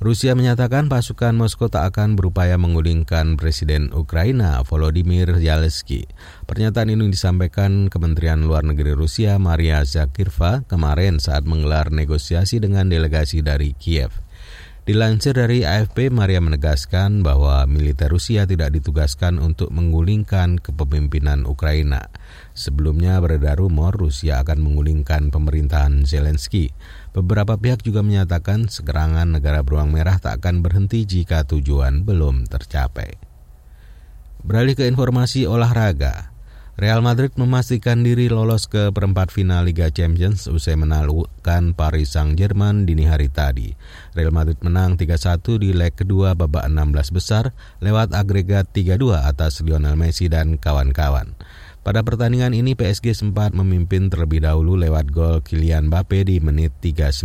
Rusia 0.00 0.32
menyatakan 0.32 0.88
pasukan 0.88 1.36
Moskow 1.36 1.68
tak 1.68 1.92
akan 1.92 2.16
berupaya 2.16 2.56
menggulingkan 2.56 3.36
Presiden 3.36 3.92
Ukraina 3.92 4.64
Volodymyr 4.64 5.28
Zelensky. 5.36 6.08
Pernyataan 6.48 6.88
ini 6.88 7.12
disampaikan 7.12 7.92
Kementerian 7.92 8.40
Luar 8.48 8.64
Negeri 8.64 8.96
Rusia 8.96 9.36
Maria 9.36 9.84
Zakirva 9.84 10.64
kemarin 10.64 11.20
saat 11.20 11.44
menggelar 11.44 11.92
negosiasi 11.92 12.64
dengan 12.64 12.88
delegasi 12.88 13.44
dari 13.44 13.76
Kiev. 13.76 14.16
Dilansir 14.88 15.36
dari 15.36 15.68
AFP, 15.68 16.08
Maria 16.08 16.40
menegaskan 16.40 17.20
bahwa 17.20 17.68
militer 17.68 18.08
Rusia 18.08 18.48
tidak 18.48 18.72
ditugaskan 18.72 19.36
untuk 19.36 19.68
menggulingkan 19.68 20.56
kepemimpinan 20.64 21.44
Ukraina. 21.44 22.08
Sebelumnya 22.56 23.20
beredar 23.20 23.60
rumor 23.60 23.92
Rusia 23.92 24.40
akan 24.40 24.64
menggulingkan 24.64 25.28
pemerintahan 25.28 26.08
Zelensky. 26.08 26.72
Beberapa 27.10 27.58
pihak 27.58 27.82
juga 27.82 28.06
menyatakan 28.06 28.70
serangan 28.70 29.26
negara 29.26 29.66
beruang 29.66 29.90
merah 29.90 30.22
tak 30.22 30.38
akan 30.38 30.62
berhenti 30.62 31.02
jika 31.02 31.42
tujuan 31.42 32.06
belum 32.06 32.46
tercapai. 32.46 33.18
Beralih 34.46 34.78
ke 34.78 34.86
informasi 34.86 35.44
olahraga. 35.44 36.30
Real 36.80 37.04
Madrid 37.04 37.28
memastikan 37.36 38.00
diri 38.00 38.32
lolos 38.32 38.64
ke 38.64 38.88
perempat 38.88 39.28
final 39.28 39.68
Liga 39.68 39.92
Champions 39.92 40.48
usai 40.48 40.80
menaklukkan 40.80 41.76
Paris 41.76 42.16
Saint-Germain 42.16 42.88
dini 42.88 43.04
hari 43.04 43.28
tadi. 43.28 43.76
Real 44.16 44.32
Madrid 44.32 44.56
menang 44.64 44.96
3-1 44.96 45.60
di 45.60 45.76
leg 45.76 45.92
kedua 45.92 46.32
babak 46.32 46.64
16 46.72 47.12
besar 47.12 47.52
lewat 47.84 48.16
agregat 48.16 48.72
3-2 48.72 49.12
atas 49.12 49.60
Lionel 49.60 49.92
Messi 49.92 50.32
dan 50.32 50.56
kawan-kawan. 50.56 51.36
Pada 51.80 52.04
pertandingan 52.04 52.52
ini 52.52 52.76
PSG 52.76 53.16
sempat 53.16 53.56
memimpin 53.56 54.12
terlebih 54.12 54.44
dahulu 54.44 54.76
lewat 54.76 55.08
gol 55.08 55.40
Kylian 55.40 55.88
Mbappe 55.88 56.28
di 56.28 56.36
menit 56.36 56.76
39. 56.84 57.24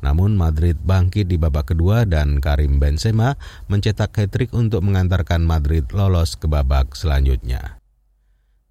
Namun 0.00 0.32
Madrid 0.32 0.80
bangkit 0.80 1.28
di 1.28 1.36
babak 1.36 1.76
kedua 1.76 2.08
dan 2.08 2.40
Karim 2.40 2.80
Benzema 2.80 3.36
mencetak 3.68 4.16
hat-trick 4.16 4.56
untuk 4.56 4.80
mengantarkan 4.80 5.44
Madrid 5.44 5.84
lolos 5.92 6.40
ke 6.40 6.48
babak 6.48 6.96
selanjutnya. 6.96 7.76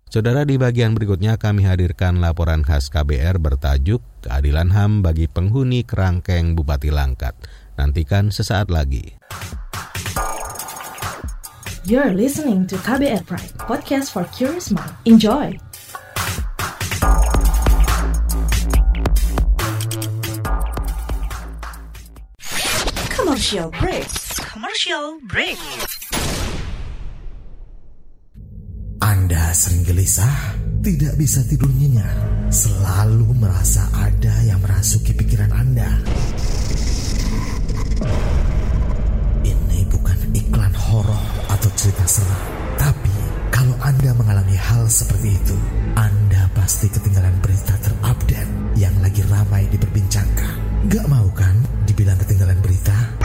Saudara 0.09 0.41
di 0.41 0.57
bagian 0.57 0.97
berikutnya 0.97 1.38
kami 1.38 1.69
hadirkan 1.69 2.17
laporan 2.17 2.65
khas 2.65 2.89
KBR 2.89 3.38
bertajuk 3.38 4.01
Keadilan 4.25 4.74
HAM 4.74 5.05
bagi 5.05 5.29
penghuni 5.29 5.85
kerangkeng 5.85 6.57
Bupati 6.57 6.89
Langkat. 6.89 7.38
Nantikan 7.77 8.33
sesaat 8.33 8.74
lagi. 8.74 9.21
You're 11.85 12.17
listening 12.17 12.65
to 12.73 12.81
KBR 12.81 13.29
Pride, 13.29 13.53
podcast 13.61 14.09
for 14.09 14.25
curious 14.33 14.73
mind. 14.73 14.89
Enjoy! 15.05 15.53
Commercial 23.13 23.69
break. 23.69 24.09
Commercial 24.49 25.21
break. 25.29 25.61
Anda 29.05 29.53
sering 29.53 29.85
gelisah, 29.85 30.57
tidak 30.81 31.13
bisa 31.21 31.45
tidur 31.45 31.69
nyenyak, 31.69 32.49
selalu 32.49 33.29
merasa 33.37 33.85
ada 33.93 34.33
yang 34.41 34.57
merasuki 34.57 35.13
pikiran 35.13 35.53
Anda. 35.53 36.01
Ini 39.45 39.85
bukan 39.85 40.33
iklan 40.33 40.73
horor 40.73 41.44
atau 41.55 41.71
cerita 41.79 42.03
seram, 42.03 42.43
tapi 42.75 43.15
kalau 43.47 43.71
Anda 43.79 44.12
mengalami 44.12 44.59
hal 44.59 44.91
seperti 44.91 45.39
itu, 45.39 45.55
Anda 45.95 46.51
pasti 46.51 46.91
ketinggalan 46.91 47.39
berita 47.39 47.79
terupdate 47.79 48.75
yang 48.75 48.91
lagi 49.00 49.24
ramai 49.31 49.63
diperbincangkan. 49.71 50.85
Gak 50.91 51.07
mau 51.07 51.31
kan 51.31 51.55
dibilang 51.88 52.19
ketinggalan 52.19 52.59
berita? 52.59 53.25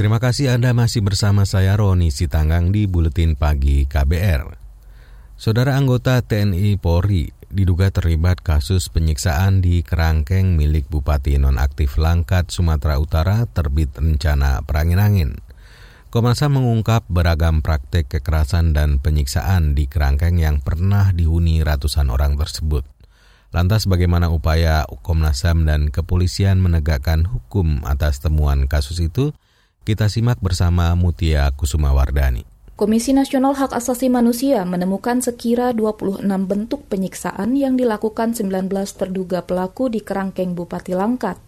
Terima 0.00 0.16
kasih 0.16 0.56
Anda 0.56 0.72
masih 0.72 1.04
bersama 1.04 1.44
saya 1.44 1.76
Roni 1.76 2.08
Sitanggang 2.08 2.72
di 2.72 2.88
Buletin 2.88 3.36
Pagi 3.36 3.84
KBR. 3.84 4.48
Saudara 5.36 5.76
anggota 5.76 6.24
TNI 6.24 6.80
Polri 6.80 7.28
diduga 7.52 7.92
terlibat 7.92 8.40
kasus 8.40 8.88
penyiksaan 8.88 9.60
di 9.60 9.84
kerangkeng 9.84 10.56
milik 10.56 10.88
Bupati 10.88 11.36
Nonaktif 11.36 12.00
Langkat, 12.00 12.48
Sumatera 12.48 12.96
Utara 12.96 13.44
terbit 13.44 13.92
rencana 13.92 14.64
perangin-angin. 14.64 15.36
Komnas 16.08 16.40
HAM 16.40 16.56
mengungkap 16.56 17.04
beragam 17.12 17.60
praktek 17.60 18.08
kekerasan 18.08 18.72
dan 18.72 19.04
penyiksaan 19.04 19.76
di 19.76 19.84
kerangkeng 19.84 20.40
yang 20.40 20.64
pernah 20.64 21.12
dihuni 21.12 21.60
ratusan 21.60 22.08
orang 22.08 22.40
tersebut. 22.40 22.88
Lantas 23.52 23.84
bagaimana 23.84 24.32
upaya 24.32 24.88
Komnas 25.04 25.44
HAM 25.44 25.68
dan 25.68 25.92
kepolisian 25.92 26.56
menegakkan 26.56 27.28
hukum 27.28 27.84
atas 27.84 28.24
temuan 28.24 28.64
kasus 28.64 28.96
itu? 29.04 29.36
Kita 29.80 30.12
simak 30.12 30.44
bersama 30.44 30.92
Mutia 30.92 31.48
Kusuma 31.56 31.96
Wardani. 31.96 32.44
Komisi 32.76 33.16
Nasional 33.16 33.56
Hak 33.56 33.72
Asasi 33.72 34.12
Manusia 34.12 34.68
menemukan 34.68 35.24
sekira 35.24 35.72
26 35.72 36.20
bentuk 36.44 36.84
penyiksaan 36.92 37.56
yang 37.56 37.80
dilakukan 37.80 38.36
19 38.36 38.68
terduga 38.92 39.40
pelaku 39.40 39.88
di 39.88 40.04
kerangkeng 40.04 40.52
Bupati 40.52 40.92
Langkat. 40.92 41.40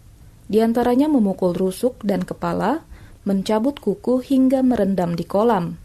Di 0.49 0.65
antaranya 0.65 1.05
memukul 1.05 1.53
rusuk 1.53 2.01
dan 2.01 2.25
kepala, 2.25 2.81
mencabut 3.21 3.77
kuku 3.77 4.25
hingga 4.25 4.65
merendam 4.65 5.13
di 5.13 5.29
kolam. 5.29 5.77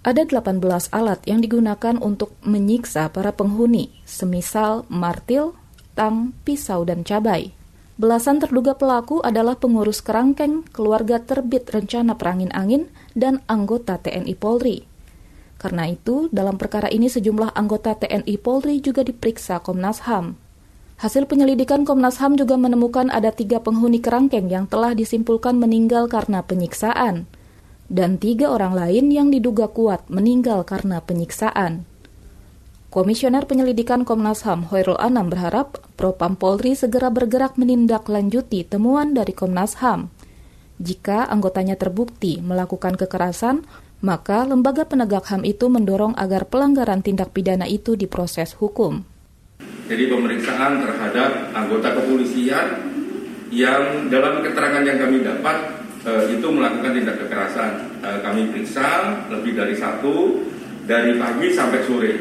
Ada 0.00 0.24
18 0.24 0.64
alat 0.96 1.20
yang 1.28 1.44
digunakan 1.44 2.00
untuk 2.00 2.32
menyiksa 2.40 3.12
para 3.12 3.36
penghuni, 3.36 3.92
semisal 4.08 4.88
martil, 4.88 5.52
tang, 5.92 6.32
pisau, 6.40 6.88
dan 6.88 7.04
cabai. 7.04 7.52
Belasan 7.96 8.44
terduga 8.44 8.76
pelaku 8.76 9.24
adalah 9.24 9.56
pengurus 9.56 10.04
kerangkeng, 10.04 10.68
keluarga 10.68 11.16
terbit 11.16 11.64
rencana 11.72 12.12
perangin 12.12 12.52
angin, 12.52 12.92
dan 13.16 13.40
anggota 13.48 13.96
TNI 13.96 14.36
Polri. 14.36 14.84
Karena 15.56 15.88
itu, 15.88 16.28
dalam 16.28 16.60
perkara 16.60 16.92
ini 16.92 17.08
sejumlah 17.08 17.56
anggota 17.56 17.96
TNI 17.96 18.36
Polri 18.36 18.84
juga 18.84 19.00
diperiksa 19.00 19.64
Komnas 19.64 20.04
HAM. 20.04 20.36
Hasil 21.00 21.24
penyelidikan 21.24 21.88
Komnas 21.88 22.20
HAM 22.20 22.36
juga 22.36 22.60
menemukan 22.60 23.08
ada 23.08 23.32
tiga 23.32 23.64
penghuni 23.64 24.04
kerangkeng 24.04 24.52
yang 24.52 24.68
telah 24.68 24.92
disimpulkan 24.92 25.56
meninggal 25.56 26.04
karena 26.12 26.44
penyiksaan, 26.44 27.24
dan 27.88 28.20
tiga 28.20 28.52
orang 28.52 28.76
lain 28.76 29.08
yang 29.08 29.32
diduga 29.32 29.72
kuat 29.72 30.04
meninggal 30.12 30.68
karena 30.68 31.00
penyiksaan. 31.00 31.88
Komisioner 32.86 33.50
Penyelidikan 33.50 34.06
Komnas 34.06 34.46
HAM 34.46 34.70
Hoirul 34.70 34.94
Anam 35.02 35.26
berharap 35.26 35.82
Propam 35.98 36.38
Polri 36.38 36.78
segera 36.78 37.10
bergerak 37.10 37.58
menindaklanjuti 37.58 38.62
temuan 38.62 39.10
dari 39.10 39.34
Komnas 39.34 39.82
HAM. 39.82 40.06
Jika 40.78 41.26
anggotanya 41.26 41.74
terbukti 41.74 42.38
melakukan 42.38 42.94
kekerasan, 42.94 43.66
maka 44.06 44.46
lembaga 44.46 44.86
penegak 44.86 45.26
HAM 45.26 45.42
itu 45.42 45.66
mendorong 45.66 46.14
agar 46.14 46.46
pelanggaran 46.46 47.02
tindak 47.02 47.34
pidana 47.34 47.66
itu 47.66 47.98
diproses 47.98 48.54
hukum. 48.54 49.02
Jadi 49.90 50.06
pemeriksaan 50.06 50.86
terhadap 50.86 51.30
anggota 51.58 51.90
kepolisian 51.90 52.86
yang 53.50 54.06
dalam 54.14 54.46
keterangan 54.46 54.86
yang 54.86 54.98
kami 55.02 55.26
dapat 55.26 55.56
eh, 56.06 56.38
itu 56.38 56.46
melakukan 56.54 56.94
tindak 56.94 57.18
kekerasan. 57.18 57.72
Eh, 58.06 58.18
kami 58.22 58.46
periksa 58.54 59.10
lebih 59.26 59.58
dari 59.58 59.74
satu 59.74 60.38
dari 60.86 61.18
pagi 61.18 61.50
sampai 61.50 61.82
sore 61.82 62.14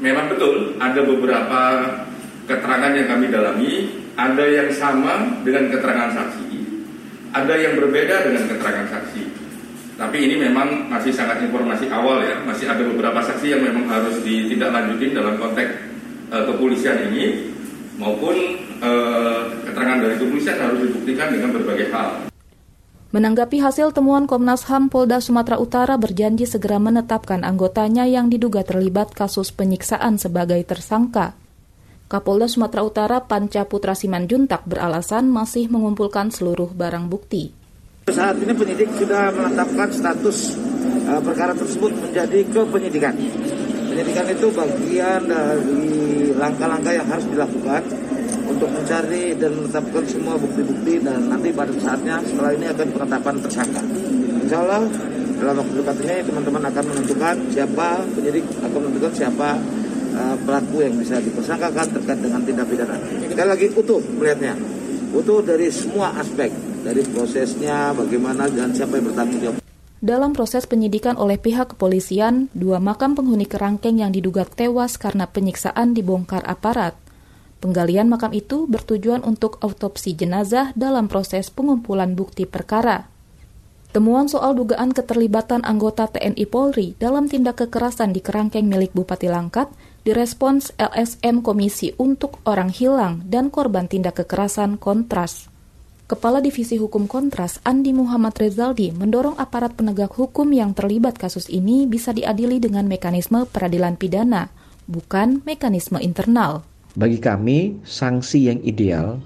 memang 0.00 0.32
betul 0.32 0.76
ada 0.76 1.00
beberapa 1.02 1.60
keterangan 2.46 2.92
yang 2.94 3.08
kami 3.10 3.26
dalami, 3.28 3.72
ada 4.16 4.44
yang 4.46 4.70
sama 4.72 5.42
dengan 5.42 5.68
keterangan 5.72 6.10
saksi, 6.14 6.48
ada 7.34 7.54
yang 7.58 7.74
berbeda 7.76 8.30
dengan 8.30 8.44
keterangan 8.48 8.86
saksi. 8.88 9.22
Tapi 9.96 10.16
ini 10.28 10.36
memang 10.36 10.92
masih 10.92 11.08
sangat 11.08 11.40
informasi 11.40 11.88
awal 11.88 12.20
ya, 12.20 12.36
masih 12.44 12.68
ada 12.68 12.84
beberapa 12.84 13.16
saksi 13.24 13.56
yang 13.56 13.64
memang 13.64 13.88
harus 13.88 14.20
ditindaklanjutin 14.20 15.16
dalam 15.16 15.40
konteks 15.40 15.72
e, 16.28 16.36
kepolisian 16.52 17.08
ini, 17.08 17.48
maupun 17.96 18.36
e, 18.76 18.90
keterangan 19.64 20.04
dari 20.04 20.20
kepolisian 20.20 20.60
harus 20.60 20.84
dibuktikan 20.84 21.32
dengan 21.32 21.56
berbagai 21.56 21.88
hal. 21.96 22.25
Menanggapi 23.16 23.64
hasil 23.64 23.96
temuan 23.96 24.28
Komnas 24.28 24.68
HAM 24.68 24.92
Polda 24.92 25.24
Sumatera 25.24 25.56
Utara 25.56 25.96
berjanji 25.96 26.44
segera 26.44 26.76
menetapkan 26.76 27.48
anggotanya 27.48 28.04
yang 28.04 28.28
diduga 28.28 28.60
terlibat 28.60 29.16
kasus 29.16 29.56
penyiksaan 29.56 30.20
sebagai 30.20 30.60
tersangka. 30.68 31.32
Kapolda 32.12 32.44
Sumatera 32.44 32.84
Utara 32.84 33.24
Panca 33.24 33.64
Putra 33.64 33.96
Simanjuntak 33.96 34.68
beralasan 34.68 35.32
masih 35.32 35.64
mengumpulkan 35.72 36.28
seluruh 36.28 36.68
barang 36.76 37.08
bukti. 37.08 37.56
Saat 38.12 38.36
ini 38.36 38.52
penyidik 38.52 38.92
sudah 39.00 39.32
menetapkan 39.32 39.88
status 39.96 40.60
uh, 41.08 41.20
perkara 41.24 41.56
tersebut 41.56 41.96
menjadi 41.96 42.44
kepenyidikan. 42.52 43.16
Penyidikan 43.96 44.28
itu 44.28 44.46
bagian 44.52 45.24
dari 45.24 45.88
langkah-langkah 46.36 46.92
yang 46.92 47.08
harus 47.08 47.24
dilakukan 47.32 47.80
untuk 48.56 48.72
mencari 48.72 49.36
dan 49.36 49.52
menetapkan 49.52 50.04
semua 50.08 50.34
bukti-bukti 50.40 51.04
dan 51.04 51.28
nanti 51.28 51.52
pada 51.52 51.76
saatnya 51.76 52.24
setelah 52.24 52.56
ini 52.56 52.66
akan 52.72 52.86
penetapan 52.88 53.34
tersangka. 53.44 53.82
Insya 54.40 54.58
Allah 54.64 54.82
dalam 55.36 55.54
waktu 55.60 55.74
dekat 55.84 55.96
ini 56.00 56.16
teman-teman 56.24 56.62
akan 56.72 56.84
menentukan 56.88 57.34
siapa 57.52 57.88
penyidik 58.16 58.44
akan 58.64 58.78
menentukan 58.80 59.12
siapa 59.12 59.48
uh, 60.16 60.36
pelaku 60.40 60.76
yang 60.80 60.96
bisa 60.96 61.20
dipersangkakan 61.20 61.86
terkait 62.00 62.20
dengan 62.24 62.40
tindak 62.40 62.66
pidana. 62.72 62.96
Sekali 63.28 63.48
lagi 63.52 63.66
utuh 63.76 64.00
melihatnya, 64.16 64.54
utuh 65.12 65.44
dari 65.44 65.68
semua 65.68 66.16
aspek, 66.16 66.48
dari 66.80 67.04
prosesnya, 67.12 67.92
bagaimana 67.92 68.48
dan 68.48 68.72
siapa 68.72 68.96
yang 68.96 69.12
bertanggung 69.12 69.40
jawab. 69.44 69.60
Dalam 70.00 70.32
proses 70.32 70.64
penyidikan 70.64 71.20
oleh 71.20 71.36
pihak 71.36 71.76
kepolisian, 71.76 72.48
dua 72.56 72.80
makam 72.80 73.12
penghuni 73.12 73.44
kerangkeng 73.44 74.00
yang 74.00 74.12
diduga 74.12 74.48
tewas 74.48 74.96
karena 74.96 75.28
penyiksaan 75.28 75.92
dibongkar 75.92 76.40
aparat. 76.48 77.05
Penggalian 77.66 78.06
makam 78.06 78.30
itu 78.30 78.70
bertujuan 78.70 79.26
untuk 79.26 79.58
autopsi 79.58 80.14
jenazah 80.14 80.70
dalam 80.78 81.10
proses 81.10 81.50
pengumpulan 81.50 82.14
bukti 82.14 82.46
perkara. 82.46 83.10
Temuan 83.90 84.30
soal 84.30 84.54
dugaan 84.54 84.94
keterlibatan 84.94 85.66
anggota 85.66 86.06
TNI 86.06 86.46
Polri 86.46 86.94
dalam 87.02 87.26
tindak 87.26 87.66
kekerasan 87.66 88.14
di 88.14 88.22
kerangkeng 88.22 88.70
milik 88.70 88.94
Bupati 88.94 89.26
Langkat 89.26 89.66
direspons 90.06 90.78
LSM 90.78 91.42
Komisi 91.42 91.90
untuk 91.98 92.38
Orang 92.46 92.70
Hilang 92.70 93.26
dan 93.26 93.50
Korban 93.50 93.90
Tindak 93.90 94.22
Kekerasan 94.22 94.78
Kontras. 94.78 95.50
Kepala 96.06 96.38
Divisi 96.38 96.78
Hukum 96.78 97.10
Kontras, 97.10 97.58
Andi 97.66 97.90
Muhammad 97.90 98.38
Rezaldi, 98.38 98.94
mendorong 98.94 99.42
aparat 99.42 99.74
penegak 99.74 100.14
hukum 100.14 100.54
yang 100.54 100.70
terlibat 100.70 101.18
kasus 101.18 101.50
ini 101.50 101.82
bisa 101.90 102.14
diadili 102.14 102.62
dengan 102.62 102.86
mekanisme 102.86 103.42
peradilan 103.50 103.98
pidana, 103.98 104.54
bukan 104.86 105.42
mekanisme 105.42 105.98
internal. 105.98 106.75
Bagi 106.96 107.20
kami, 107.20 107.84
sanksi 107.84 108.48
yang 108.48 108.60
ideal 108.64 109.20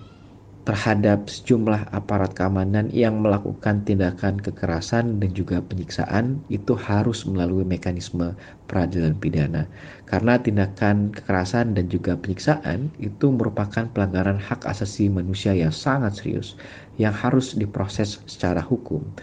terhadap 0.66 1.30
sejumlah 1.30 1.88
aparat 1.94 2.34
keamanan 2.34 2.90
yang 2.90 3.22
melakukan 3.22 3.86
tindakan 3.86 4.42
kekerasan 4.42 5.22
dan 5.22 5.30
juga 5.32 5.62
penyiksaan 5.62 6.42
itu 6.50 6.74
harus 6.74 7.24
melalui 7.30 7.62
mekanisme 7.62 8.34
peradilan 8.66 9.14
pidana. 9.22 9.70
Karena 10.02 10.42
tindakan 10.42 11.14
kekerasan 11.14 11.78
dan 11.78 11.86
juga 11.86 12.18
penyiksaan 12.18 12.90
itu 12.98 13.30
merupakan 13.30 13.86
pelanggaran 13.94 14.42
hak 14.42 14.66
asasi 14.66 15.06
manusia 15.06 15.54
yang 15.54 15.70
sangat 15.70 16.18
serius 16.18 16.58
yang 16.98 17.14
harus 17.14 17.54
diproses 17.54 18.18
secara 18.26 18.66
hukum. 18.66 19.14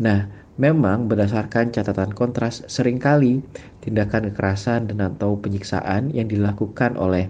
Nah, 0.00 0.32
memang 0.56 1.12
berdasarkan 1.12 1.76
catatan 1.76 2.12
kontras 2.16 2.64
sering 2.72 2.96
kali 2.96 3.44
tindakan 3.84 4.32
kekerasan 4.32 4.88
dan 4.88 4.98
atau 5.12 5.38
penyiksaan 5.38 6.10
yang 6.10 6.26
dilakukan 6.26 6.96
oleh 6.96 7.28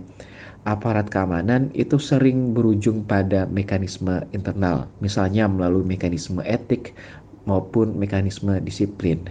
aparat 0.62 1.10
keamanan 1.10 1.70
itu 1.74 1.98
sering 1.98 2.54
berujung 2.54 3.02
pada 3.02 3.46
mekanisme 3.50 4.22
internal, 4.30 4.86
misalnya 5.02 5.50
melalui 5.50 5.82
mekanisme 5.82 6.42
etik 6.46 6.94
maupun 7.46 7.98
mekanisme 7.98 8.58
disiplin. 8.62 9.30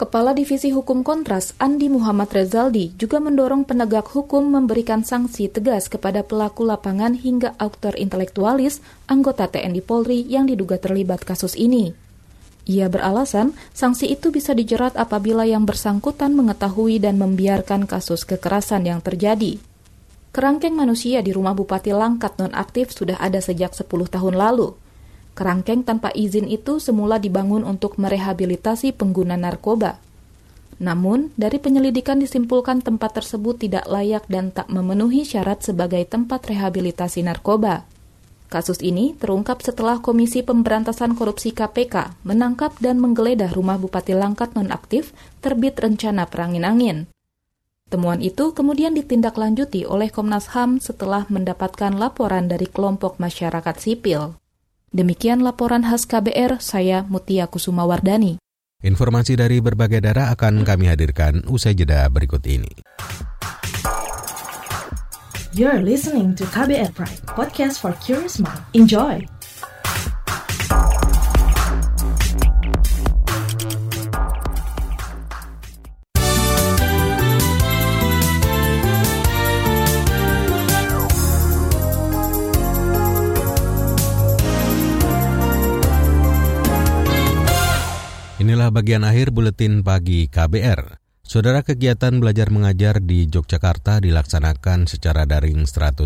Kepala 0.00 0.32
Divisi 0.32 0.72
Hukum 0.72 1.04
Kontras 1.04 1.52
Andi 1.60 1.92
Muhammad 1.92 2.32
Rezaldi 2.32 2.96
juga 2.96 3.20
mendorong 3.20 3.68
penegak 3.68 4.08
hukum 4.08 4.48
memberikan 4.48 5.04
sanksi 5.04 5.52
tegas 5.52 5.92
kepada 5.92 6.24
pelaku 6.24 6.64
lapangan 6.64 7.12
hingga 7.12 7.52
aktor 7.60 7.92
intelektualis 8.00 8.80
anggota 9.12 9.44
TNI 9.44 9.84
Polri 9.84 10.24
yang 10.24 10.48
diduga 10.48 10.80
terlibat 10.80 11.20
kasus 11.28 11.52
ini. 11.52 11.92
Ia 12.64 12.88
beralasan 12.88 13.52
sanksi 13.76 14.08
itu 14.08 14.32
bisa 14.32 14.56
dijerat 14.56 14.96
apabila 14.96 15.44
yang 15.44 15.68
bersangkutan 15.68 16.32
mengetahui 16.32 16.96
dan 16.96 17.20
membiarkan 17.20 17.84
kasus 17.84 18.24
kekerasan 18.24 18.88
yang 18.88 19.04
terjadi. 19.04 19.60
Kerangkeng 20.30 20.78
manusia 20.78 21.26
di 21.26 21.34
rumah 21.34 21.58
Bupati 21.58 21.90
Langkat 21.90 22.38
nonaktif 22.38 22.94
sudah 22.94 23.18
ada 23.18 23.42
sejak 23.42 23.74
10 23.74 23.90
tahun 23.90 24.38
lalu. 24.38 24.78
Kerangkeng 25.34 25.82
tanpa 25.82 26.14
izin 26.14 26.46
itu 26.46 26.78
semula 26.78 27.18
dibangun 27.18 27.66
untuk 27.66 27.98
merehabilitasi 27.98 28.94
pengguna 28.94 29.34
narkoba. 29.34 29.98
Namun, 30.78 31.34
dari 31.34 31.58
penyelidikan 31.58 32.22
disimpulkan 32.22 32.78
tempat 32.78 33.18
tersebut 33.18 33.58
tidak 33.58 33.90
layak 33.90 34.22
dan 34.30 34.54
tak 34.54 34.70
memenuhi 34.70 35.26
syarat 35.26 35.66
sebagai 35.66 36.06
tempat 36.06 36.46
rehabilitasi 36.46 37.26
narkoba. 37.26 37.84
Kasus 38.50 38.78
ini 38.86 39.18
terungkap 39.18 39.66
setelah 39.66 39.98
Komisi 39.98 40.46
Pemberantasan 40.46 41.18
Korupsi 41.18 41.50
KPK 41.50 42.22
menangkap 42.22 42.74
dan 42.78 43.02
menggeledah 43.02 43.50
rumah 43.50 43.78
Bupati 43.82 44.14
Langkat 44.14 44.54
nonaktif 44.54 45.10
terbit 45.42 45.74
rencana 45.78 46.26
perangin 46.30 46.62
angin. 46.62 46.98
Temuan 47.90 48.22
itu 48.22 48.54
kemudian 48.54 48.94
ditindaklanjuti 48.94 49.82
oleh 49.82 50.14
Komnas 50.14 50.54
HAM 50.54 50.78
setelah 50.78 51.26
mendapatkan 51.26 51.90
laporan 51.98 52.46
dari 52.46 52.70
kelompok 52.70 53.18
masyarakat 53.18 53.74
sipil. 53.82 54.38
Demikian 54.94 55.42
laporan 55.42 55.82
khas 55.82 56.06
KBR, 56.06 56.62
saya 56.62 57.02
Mutia 57.10 57.50
Kusuma 57.50 57.82
Wardani. 57.82 58.38
Informasi 58.86 59.34
dari 59.34 59.58
berbagai 59.58 60.06
daerah 60.06 60.30
akan 60.30 60.62
kami 60.62 60.86
hadirkan 60.86 61.42
usai 61.50 61.74
jeda 61.74 62.06
berikut 62.06 62.46
ini. 62.46 62.70
You're 65.50 65.82
listening 65.82 66.38
to 66.38 66.46
KBR 66.46 66.94
Pride, 66.94 67.26
podcast 67.26 67.82
for 67.82 67.90
curious 67.98 68.38
mind. 68.38 68.62
Enjoy! 68.70 69.39
Inilah 88.60 88.76
bagian 88.76 89.08
akhir 89.08 89.32
buletin 89.32 89.80
pagi 89.80 90.28
KBR. 90.28 91.00
Saudara 91.24 91.64
kegiatan 91.64 92.12
belajar 92.20 92.52
mengajar 92.52 93.00
di 93.00 93.24
Yogyakarta 93.24 94.04
dilaksanakan 94.04 94.84
secara 94.84 95.24
daring 95.24 95.64
100%. 95.64 96.04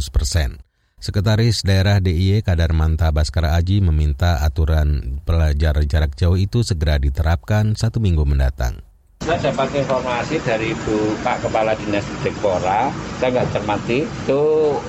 Sekretaris 1.02 1.66
Daerah 1.66 1.98
DIY 1.98 2.46
Kadarmanta 2.46 3.10
Baskara 3.10 3.58
Aji 3.58 3.82
meminta 3.82 4.38
aturan 4.46 5.18
pelajar 5.26 5.82
jarak 5.82 6.14
jauh 6.14 6.38
itu 6.38 6.62
segera 6.62 6.94
diterapkan 7.02 7.74
satu 7.74 7.98
minggu 7.98 8.22
mendatang. 8.22 8.86
Saya 9.26 9.50
dapat 9.50 9.74
informasi 9.74 10.38
dari 10.46 10.78
Ibu 10.78 11.26
Pak 11.26 11.42
Kepala 11.42 11.74
Dinas 11.74 12.06
Dikpora, 12.22 12.94
saya 13.18 13.34
nggak 13.34 13.50
cermati, 13.50 14.06
itu 14.06 14.42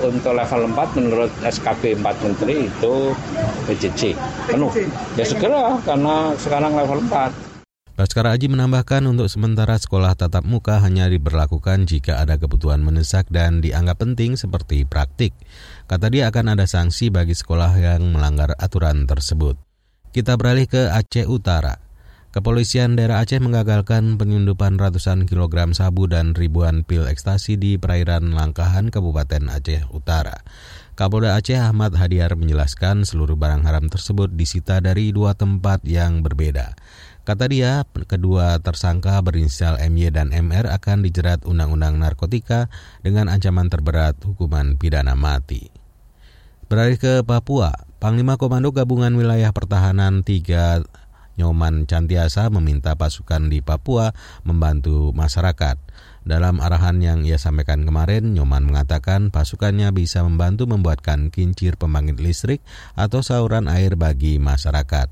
untuk 0.06 0.38
level 0.38 0.70
4 0.70 0.98
menurut 1.02 1.32
SKB 1.42 1.98
4 1.98 2.24
Menteri 2.30 2.70
itu 2.70 2.94
PJJ 3.66 4.14
penuh. 4.54 4.70
Ya 5.18 5.26
segera 5.26 5.82
karena 5.82 6.30
sekarang 6.38 6.78
level 6.78 7.02
4. 7.10 7.45
Baskara 7.96 8.36
Aji 8.36 8.52
menambahkan 8.52 9.08
untuk 9.08 9.32
sementara 9.32 9.72
sekolah 9.80 10.12
tatap 10.20 10.44
muka 10.44 10.84
hanya 10.84 11.08
diberlakukan 11.08 11.88
jika 11.88 12.20
ada 12.20 12.36
kebutuhan 12.36 12.84
mendesak 12.84 13.24
dan 13.32 13.64
dianggap 13.64 14.04
penting 14.04 14.36
seperti 14.36 14.84
praktik. 14.84 15.32
Kata 15.88 16.12
dia 16.12 16.28
akan 16.28 16.52
ada 16.52 16.68
sanksi 16.68 17.08
bagi 17.08 17.32
sekolah 17.32 17.72
yang 17.80 18.12
melanggar 18.12 18.52
aturan 18.60 19.08
tersebut. 19.08 19.56
Kita 20.12 20.36
beralih 20.36 20.68
ke 20.68 20.92
Aceh 20.92 21.24
Utara. 21.24 21.80
Kepolisian 22.36 23.00
daerah 23.00 23.24
Aceh 23.24 23.40
mengagalkan 23.40 24.20
penyelundupan 24.20 24.76
ratusan 24.76 25.24
kilogram 25.24 25.72
sabu 25.72 26.04
dan 26.04 26.36
ribuan 26.36 26.84
pil 26.84 27.08
ekstasi 27.08 27.56
di 27.56 27.80
perairan 27.80 28.36
Langkahan, 28.36 28.92
Kabupaten 28.92 29.48
Aceh 29.48 29.88
Utara. 29.88 30.44
Kapolda 31.00 31.40
Aceh 31.40 31.56
Ahmad 31.56 31.96
Hadiar 31.96 32.36
menjelaskan 32.36 33.08
seluruh 33.08 33.40
barang 33.40 33.64
haram 33.64 33.88
tersebut 33.88 34.36
disita 34.36 34.84
dari 34.84 35.16
dua 35.16 35.32
tempat 35.32 35.80
yang 35.88 36.20
berbeda. 36.20 36.76
Kata 37.26 37.50
dia, 37.50 37.82
kedua 38.06 38.62
tersangka 38.62 39.18
berinisial 39.18 39.82
MY 39.82 40.14
dan 40.14 40.30
MR 40.30 40.70
akan 40.70 41.02
dijerat 41.02 41.42
Undang-Undang 41.42 41.98
Narkotika 41.98 42.70
dengan 43.02 43.26
ancaman 43.26 43.66
terberat 43.66 44.14
hukuman 44.22 44.78
pidana 44.78 45.18
mati. 45.18 45.74
Beralih 46.70 47.02
ke 47.02 47.26
Papua, 47.26 47.74
Panglima 47.98 48.38
Komando 48.38 48.70
Gabungan 48.70 49.18
Wilayah 49.18 49.50
Pertahanan 49.50 50.22
3 50.22 50.86
Nyoman 51.36 51.84
Cantiasa 51.84 52.48
meminta 52.48 52.96
pasukan 52.96 53.52
di 53.52 53.60
Papua 53.60 54.16
membantu 54.46 55.12
masyarakat. 55.12 55.76
Dalam 56.26 56.58
arahan 56.58 56.98
yang 56.98 57.22
ia 57.22 57.38
sampaikan 57.38 57.86
kemarin, 57.86 58.34
Nyoman 58.34 58.66
mengatakan 58.66 59.30
pasukannya 59.30 59.94
bisa 59.94 60.26
membantu 60.26 60.66
membuatkan 60.66 61.30
kincir 61.30 61.78
pembangkit 61.78 62.18
listrik 62.18 62.66
atau 62.98 63.22
saluran 63.22 63.70
air 63.70 63.94
bagi 63.94 64.42
masyarakat. 64.42 65.06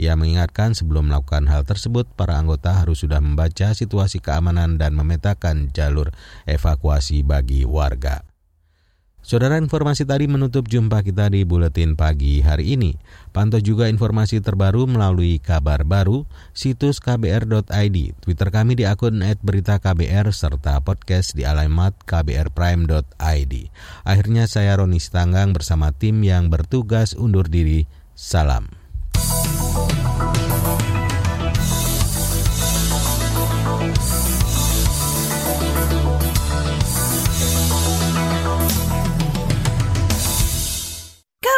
Ia 0.00 0.16
mengingatkan 0.16 0.72
sebelum 0.72 1.12
melakukan 1.12 1.44
hal 1.52 1.68
tersebut, 1.68 2.08
para 2.16 2.40
anggota 2.40 2.72
harus 2.72 3.04
sudah 3.04 3.20
membaca 3.20 3.76
situasi 3.76 4.24
keamanan 4.24 4.80
dan 4.80 4.96
memetakan 4.96 5.68
jalur 5.76 6.08
evakuasi 6.48 7.20
bagi 7.20 7.68
warga. 7.68 8.24
Saudara 9.20 9.60
informasi 9.60 10.08
tadi 10.08 10.24
menutup 10.24 10.64
jumpa 10.64 11.04
kita 11.04 11.28
di 11.28 11.44
Buletin 11.44 11.92
Pagi 11.92 12.40
hari 12.40 12.72
ini. 12.80 12.96
Pantau 13.36 13.60
juga 13.60 13.84
informasi 13.92 14.40
terbaru 14.40 14.88
melalui 14.88 15.36
kabar 15.36 15.84
baru, 15.84 16.24
situs 16.56 17.04
kbr.id, 17.04 17.96
Twitter 18.24 18.48
kami 18.48 18.80
di 18.80 18.88
akun 18.88 19.20
@beritaKBR 19.20 20.32
serta 20.32 20.80
podcast 20.80 21.36
di 21.36 21.44
alamat 21.44 21.92
kbrprime.id. 22.08 23.54
Akhirnya 24.08 24.48
saya 24.48 24.80
Roni 24.80 24.98
Stanggang 24.98 25.52
bersama 25.52 25.92
tim 25.92 26.24
yang 26.24 26.48
bertugas 26.48 27.12
undur 27.12 27.44
diri. 27.44 27.84
Salam. 28.16 28.72